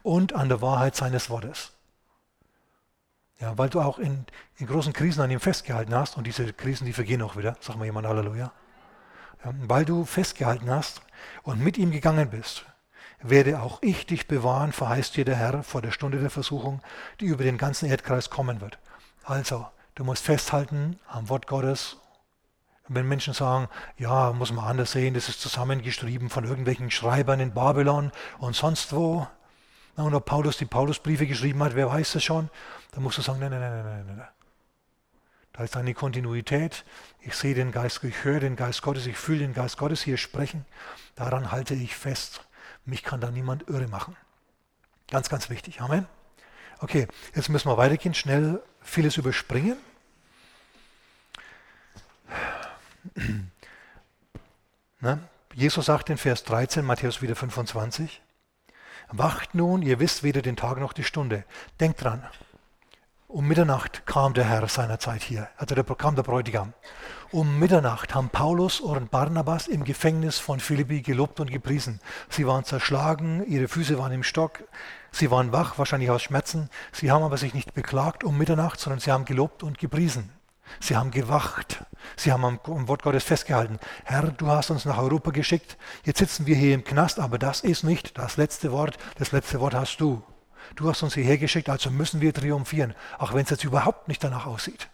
[0.03, 1.76] Und an der Wahrheit seines Wortes.
[3.40, 4.26] Ja, weil du auch in,
[4.58, 7.56] in großen Krisen an ihm festgehalten hast und diese Krisen, die vergehen auch wieder.
[7.60, 8.52] Sag mal jemand Halleluja.
[9.46, 11.02] Ja, weil du festgehalten hast
[11.44, 12.66] und mit ihm gegangen bist,
[13.22, 16.82] werde auch ich dich bewahren, verheißt dir der Herr vor der Stunde der Versuchung,
[17.20, 18.80] die über den ganzen Erdkreis kommen wird.
[19.24, 21.98] Also, du musst festhalten am Wort Gottes.
[22.88, 23.68] Wenn Menschen sagen,
[23.98, 28.94] ja, muss man anders sehen, das ist zusammengeschrieben von irgendwelchen Schreibern in Babylon und sonst
[28.94, 29.28] wo,
[29.96, 32.50] und ob Paulus die Paulusbriefe geschrieben hat, wer weiß das schon,
[32.98, 34.18] dann musst du sagen, nein, nein, nein, nein, nein.
[34.18, 34.28] nein.
[35.54, 36.84] Da ist eine Kontinuität.
[37.22, 40.18] Ich sehe den Geist, ich höre den Geist Gottes, ich fühle den Geist Gottes hier
[40.18, 40.66] sprechen.
[41.14, 42.41] Daran halte ich fest.
[42.86, 44.18] Mich kann da niemand irre machen.
[45.12, 45.80] Ganz, ganz wichtig.
[45.80, 46.08] Amen.
[46.80, 49.78] Okay, jetzt müssen wir weitergehen, schnell vieles überspringen.
[55.02, 55.20] Na,
[55.54, 58.24] Jesus sagt in Vers 13, Matthäus wieder 25,
[59.10, 61.45] Wacht nun, ihr wisst weder den Tag noch die Stunde.
[61.80, 62.28] Denkt dran,
[63.30, 66.73] um Mitternacht kam der Herr seinerzeit hier, also der, kam der Bräutigam.
[67.32, 71.99] Um Mitternacht haben Paulus und Barnabas im Gefängnis von Philippi gelobt und gepriesen.
[72.30, 74.63] Sie waren zerschlagen, ihre Füße waren im Stock,
[75.11, 76.69] sie waren wach, wahrscheinlich aus Schmerzen.
[76.93, 80.32] Sie haben aber sich nicht beklagt um Mitternacht, sondern sie haben gelobt und gepriesen.
[80.80, 81.84] Sie haben gewacht.
[82.15, 83.78] Sie haben am, am, Wort Gottes festgehalten.
[84.05, 85.78] Herr, du hast uns nach Europa geschickt.
[86.05, 88.97] Jetzt sitzen wir hier im Knast, aber das ist nicht das letzte Wort.
[89.17, 90.23] Das letzte Wort hast du.
[90.76, 94.24] Du hast uns hierher geschickt, also müssen wir triumphieren, auch wenn es jetzt überhaupt nicht
[94.24, 94.89] danach aussieht.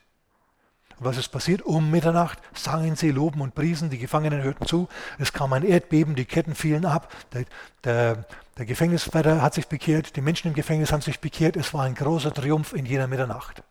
[1.00, 1.62] Und was ist passiert?
[1.64, 6.16] Um Mitternacht sangen sie, loben und priesen, die Gefangenen hörten zu, es kam ein Erdbeben,
[6.16, 7.46] die Ketten fielen ab, der,
[7.84, 8.26] der,
[8.58, 11.96] der Gefängniswärter hat sich bekehrt, die Menschen im Gefängnis haben sich bekehrt, es war ein
[11.96, 13.64] großer Triumph in jener Mitternacht.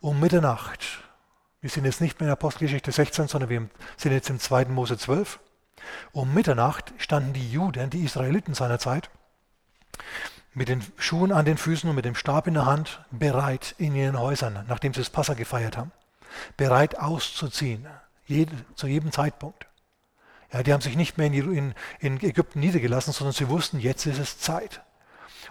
[0.00, 1.04] Um Mitternacht,
[1.60, 4.66] wir sind jetzt nicht mehr in Apostelgeschichte 16, sondern wir sind jetzt im 2.
[4.66, 5.38] Mose 12,
[6.12, 9.10] um Mitternacht standen die Juden, die Israeliten seiner Zeit,
[10.54, 13.94] mit den Schuhen an den Füßen und mit dem Stab in der Hand bereit in
[13.94, 15.92] ihren Häusern, nachdem sie das Passa gefeiert haben,
[16.56, 17.86] bereit auszuziehen,
[18.74, 19.66] zu jedem Zeitpunkt.
[20.52, 24.38] Ja, die haben sich nicht mehr in Ägypten niedergelassen, sondern sie wussten, jetzt ist es
[24.38, 24.82] Zeit.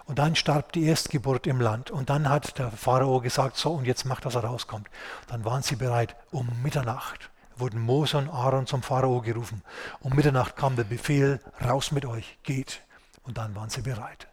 [0.06, 1.90] Und dann starb die Erstgeburt im Land.
[1.90, 4.88] Und dann hat der Pharao gesagt, so, und jetzt macht, dass er rauskommt.
[5.28, 6.16] Dann waren sie bereit.
[6.30, 9.62] Um Mitternacht wurden Mose und Aaron zum Pharao gerufen.
[10.00, 12.82] Um Mitternacht kam der Befehl, raus mit euch, geht.
[13.22, 14.26] Und dann waren sie bereit.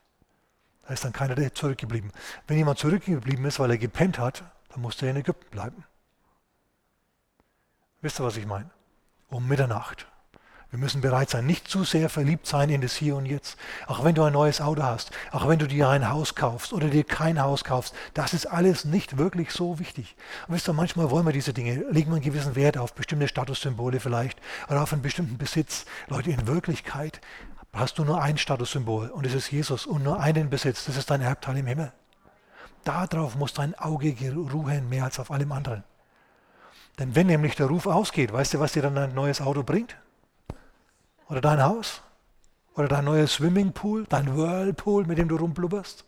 [0.91, 2.11] Da ist dann keiner zurückgeblieben.
[2.47, 5.85] Wenn jemand zurückgeblieben ist, weil er gepennt hat, dann musste er in Ägypten bleiben.
[8.01, 8.69] Wisst ihr, was ich meine?
[9.29, 10.05] Um Mitternacht.
[10.69, 13.57] Wir müssen bereit sein, nicht zu sehr verliebt sein in das Hier und Jetzt.
[13.87, 16.89] Auch wenn du ein neues Auto hast, auch wenn du dir ein Haus kaufst oder
[16.89, 20.17] dir kein Haus kaufst, das ist alles nicht wirklich so wichtig.
[20.49, 23.29] Und wisst ihr, manchmal wollen wir diese Dinge, legen wir einen gewissen Wert auf bestimmte
[23.29, 25.85] Statussymbole vielleicht oder auf einen bestimmten Besitz.
[26.09, 27.21] Leute, in Wirklichkeit
[27.73, 31.09] hast du nur ein Statussymbol und es ist Jesus und nur einen Besitz, das ist
[31.09, 31.91] dein Erbteil im Himmel.
[32.83, 35.83] Darauf muss dein Auge ruhen, mehr als auf allem anderen.
[36.99, 39.95] Denn wenn nämlich der Ruf ausgeht, weißt du, was dir dann ein neues Auto bringt?
[41.29, 42.01] Oder dein Haus?
[42.75, 46.05] Oder dein neues Swimmingpool, dein Whirlpool, mit dem du rumblubberst?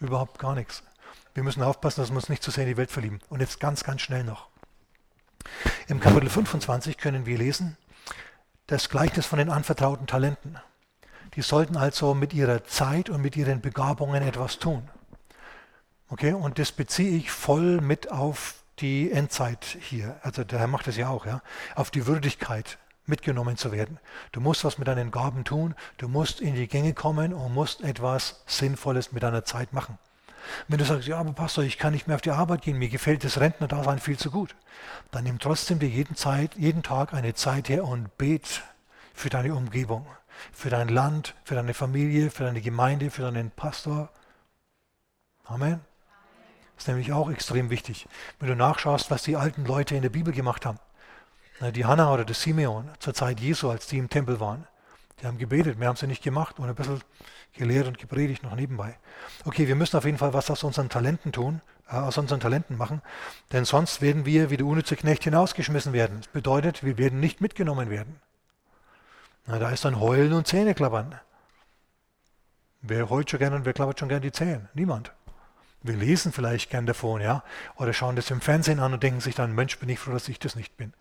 [0.00, 0.82] Überhaupt gar nichts.
[1.34, 3.20] Wir müssen aufpassen, dass wir uns nicht zu sehr in die Welt verlieben.
[3.28, 4.48] Und jetzt ganz, ganz schnell noch.
[5.88, 7.76] Im Kapitel 25 können wir lesen,
[8.66, 10.58] das Gleichnis von den anvertrauten Talenten.
[11.36, 14.88] Die sollten also mit ihrer Zeit und mit ihren Begabungen etwas tun.
[16.08, 20.16] Okay, und das beziehe ich voll mit auf die Endzeit hier.
[20.22, 21.42] Also der Herr macht das ja auch, ja,
[21.74, 23.98] auf die Würdigkeit mitgenommen zu werden.
[24.32, 27.82] Du musst was mit deinen Gaben tun, du musst in die Gänge kommen und musst
[27.82, 29.98] etwas Sinnvolles mit deiner Zeit machen.
[30.68, 32.88] Wenn du sagst, ja, aber Pastor, ich kann nicht mehr auf die Arbeit gehen, mir
[32.88, 34.54] gefällt das Rentnerdasein viel zu gut,
[35.10, 38.62] dann nimm trotzdem dir jeden, Zeit, jeden Tag eine Zeit her und bet
[39.14, 40.06] für deine Umgebung,
[40.52, 44.10] für dein Land, für deine Familie, für deine Gemeinde, für deinen Pastor.
[45.44, 45.80] Amen.
[46.74, 48.08] Das ist nämlich auch extrem wichtig.
[48.40, 50.78] Wenn du nachschaust, was die alten Leute in der Bibel gemacht haben.
[51.60, 54.66] Die Hannah oder der Simeon zur Zeit Jesu, als die im Tempel waren.
[55.20, 57.00] Die haben gebetet, mehr haben sie nicht gemacht und ein bisschen
[57.52, 58.98] gelehrt und gepredigt noch nebenbei.
[59.44, 62.76] Okay, wir müssen auf jeden Fall was aus unseren Talenten tun, äh, aus unseren Talenten
[62.76, 63.00] machen,
[63.52, 66.18] denn sonst werden wir wie der unnütze Knecht hinausgeschmissen werden.
[66.18, 68.20] Das bedeutet, wir werden nicht mitgenommen werden.
[69.46, 71.20] Na, da ist dann Heulen und Zähneklappern.
[72.82, 74.68] Wer heult schon gern und wer klappert schon gern die Zähne?
[74.74, 75.12] Niemand.
[75.84, 77.44] Wir lesen vielleicht gern davon, ja,
[77.76, 80.30] oder schauen das im Fernsehen an und denken sich dann, Mensch, bin ich froh, dass
[80.30, 80.94] ich das nicht bin.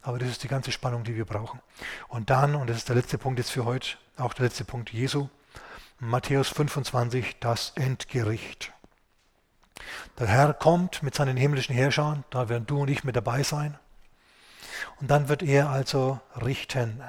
[0.00, 1.60] Aber das ist die ganze Spannung, die wir brauchen.
[2.06, 4.92] Und dann, und das ist der letzte Punkt jetzt für heute, auch der letzte Punkt
[4.92, 5.28] Jesu,
[5.98, 8.72] Matthäus 25, das Endgericht.
[10.20, 13.76] Der Herr kommt mit seinen himmlischen Herrschern, da werden du und ich mit dabei sein.
[15.00, 17.02] Und dann wird er also richten.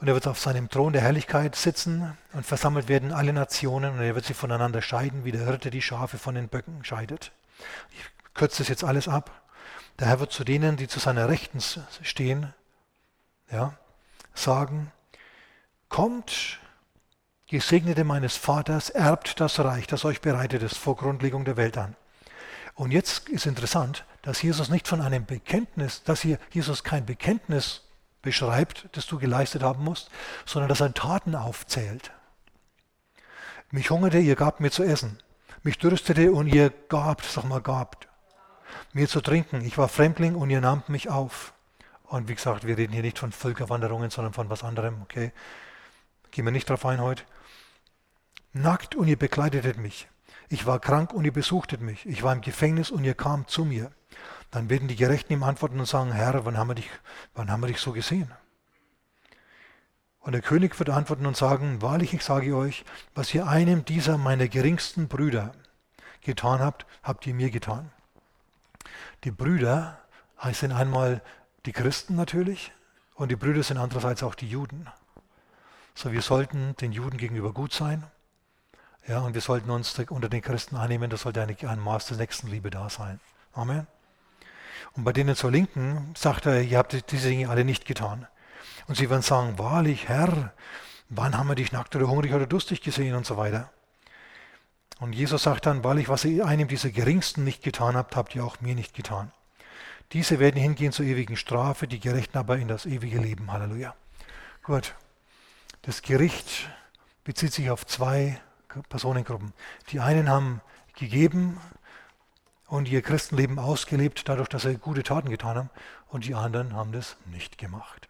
[0.00, 4.00] Und er wird auf seinem Thron der Herrlichkeit sitzen und versammelt werden alle Nationen und
[4.00, 7.32] er wird sie voneinander scheiden, wie der Hirte die Schafe von den Böcken scheidet.
[7.90, 9.42] Ich kürze das jetzt alles ab.
[9.98, 11.58] Der Herr wird zu denen, die zu seiner Rechten
[12.02, 12.54] stehen,
[13.50, 13.74] ja,
[14.34, 14.92] sagen,
[15.88, 16.60] kommt,
[17.48, 21.96] Gesegnete meines Vaters, erbt das Reich, das euch bereitet ist vor Grundlegung der Welt an.
[22.74, 27.87] Und jetzt ist interessant, dass Jesus nicht von einem Bekenntnis, dass hier Jesus kein Bekenntnis
[28.22, 30.10] beschreibt, das du geleistet haben musst,
[30.44, 32.12] sondern dass er Taten aufzählt.
[33.70, 35.18] Mich hungerte, ihr gabt mir zu essen.
[35.62, 38.08] Mich dürstete und ihr gabt, sag mal, gabt.
[38.92, 39.60] Mir zu trinken.
[39.60, 41.52] Ich war Fremdling und ihr nahmt mich auf.
[42.04, 45.32] Und wie gesagt, wir reden hier nicht von Völkerwanderungen, sondern von was anderem, okay?
[46.30, 47.24] Gehen wir nicht drauf ein heute.
[48.52, 50.08] Nackt und ihr bekleidetet mich.
[50.48, 52.06] Ich war krank und ihr besuchtet mich.
[52.06, 53.90] Ich war im Gefängnis und ihr kamt zu mir.
[54.50, 56.88] Dann werden die Gerechten ihm antworten und sagen, Herr, wann haben wir dich,
[57.34, 58.32] wann haben wir dich so gesehen?
[60.20, 62.84] Und der König wird antworten und sagen, wahrlich, ich sage euch,
[63.14, 65.52] was ihr einem dieser meiner geringsten Brüder
[66.22, 67.90] getan habt, habt ihr mir getan.
[69.24, 69.98] Die Brüder
[70.52, 71.22] sind einmal
[71.66, 72.72] die Christen natürlich
[73.14, 74.86] und die Brüder sind andererseits auch die Juden.
[75.94, 78.04] So, wir sollten den Juden gegenüber gut sein.
[79.08, 82.68] Ja, und wir sollten uns unter den Christen annehmen, da sollte ein Maß der Nächstenliebe
[82.68, 83.20] da sein.
[83.54, 83.86] Amen.
[84.92, 88.26] Und bei denen zur Linken sagt er, ihr habt diese Dinge alle nicht getan.
[88.86, 90.52] Und sie werden sagen, wahrlich, Herr,
[91.08, 93.70] wann haben wir dich nackt oder hungrig oder durstig gesehen und so weiter.
[95.00, 98.44] Und Jesus sagt dann, wahrlich, was ihr einem dieser Geringsten nicht getan habt, habt ihr
[98.44, 99.32] auch mir nicht getan.
[100.12, 103.50] Diese werden hingehen zur ewigen Strafe, die Gerechten aber in das ewige Leben.
[103.52, 103.94] Halleluja.
[104.62, 104.94] Gut.
[105.82, 106.68] Das Gericht
[107.24, 108.40] bezieht sich auf zwei
[108.88, 109.52] Personengruppen.
[109.90, 110.60] Die einen haben
[110.94, 111.60] gegeben
[112.66, 115.70] und ihr Christenleben ausgelebt, dadurch, dass sie gute Taten getan haben,
[116.08, 118.08] und die anderen haben das nicht gemacht.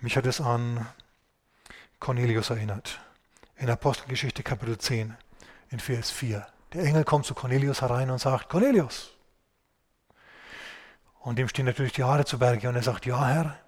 [0.00, 0.86] Mich hat es an
[2.00, 3.00] Cornelius erinnert.
[3.56, 5.16] In Apostelgeschichte Kapitel 10,
[5.70, 6.46] in Vers 4.
[6.72, 9.12] Der Engel kommt zu Cornelius herein und sagt, Cornelius.
[11.20, 13.58] Und dem stehen natürlich die Haare zu Berge und er sagt, ja Herr.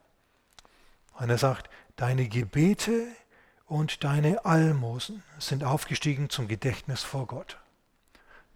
[1.18, 3.06] Und er sagt, deine Gebete
[3.74, 7.58] und deine Almosen sind aufgestiegen zum Gedächtnis vor Gott.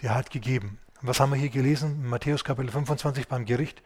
[0.00, 0.78] Der hat gegeben.
[1.02, 2.06] Was haben wir hier gelesen?
[2.06, 3.82] Matthäus Kapitel 25 beim Gericht.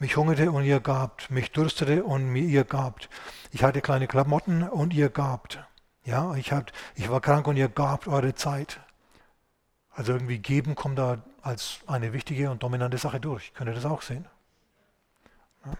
[0.00, 3.08] Mich hungerte und ihr gabt, mich durstete und mir ihr gabt.
[3.52, 5.60] Ich hatte kleine Klamotten und ihr gabt.
[6.02, 8.80] Ja, ich, hat, ich war krank und ihr gabt eure Zeit.
[9.90, 13.54] Also irgendwie geben kommt da als eine wichtige und dominante Sache durch.
[13.54, 14.26] Könnt ihr das auch sehen?
[15.64, 15.74] Ja.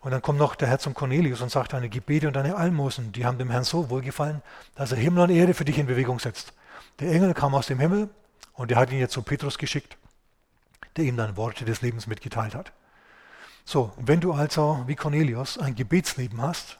[0.00, 3.12] Und dann kommt noch der Herr zum Cornelius und sagt, deine Gebete und deine Almosen,
[3.12, 4.42] die haben dem Herrn so wohlgefallen,
[4.74, 6.54] dass er Himmel und Erde für dich in Bewegung setzt.
[7.00, 8.08] Der Engel kam aus dem Himmel
[8.54, 9.98] und er hat ihn jetzt zu Petrus geschickt,
[10.96, 12.72] der ihm dann Worte des Lebens mitgeteilt hat.
[13.66, 16.78] So, wenn du also wie Cornelius ein Gebetsleben hast,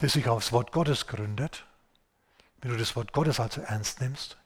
[0.00, 1.64] das sich aufs Wort Gottes gründet,
[2.60, 4.36] wenn du das Wort Gottes also ernst nimmst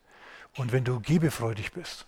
[0.56, 2.06] und wenn du gebefreudig bist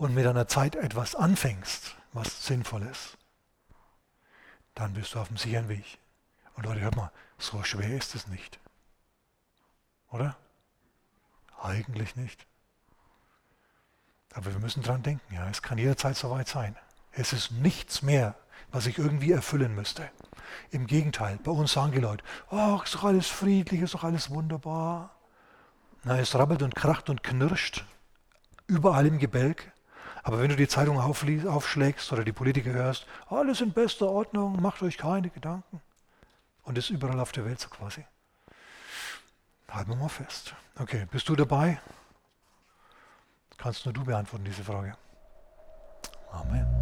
[0.00, 3.18] und mit einer Zeit etwas anfängst, was sinnvoll ist,
[4.74, 5.98] dann bist du auf dem sicheren Weg.
[6.54, 8.58] Und Leute, hört mal, so schwer ist es nicht.
[10.10, 10.38] Oder?
[11.60, 12.46] Eigentlich nicht.
[14.32, 16.74] Aber wir müssen dran denken, ja, es kann jederzeit soweit sein.
[17.12, 18.36] Es ist nichts mehr,
[18.72, 20.10] was ich irgendwie erfüllen müsste.
[20.70, 24.30] Im Gegenteil, bei uns sagen die Leute, ach, ist doch alles friedlich, ist doch alles
[24.30, 25.14] wunderbar.
[26.04, 27.84] Na, es rabbelt und kracht und knirscht,
[28.66, 29.70] überall im Gebälk.
[30.22, 34.82] Aber wenn du die Zeitung aufschlägst oder die Politiker hörst, alles in bester Ordnung, macht
[34.82, 35.80] euch keine Gedanken.
[36.62, 38.04] Und ist überall auf der Welt so quasi.
[39.68, 40.54] Halten wir mal fest.
[40.78, 41.80] Okay, bist du dabei?
[43.56, 44.96] Kannst nur du beantworten diese Frage.
[46.32, 46.79] Amen.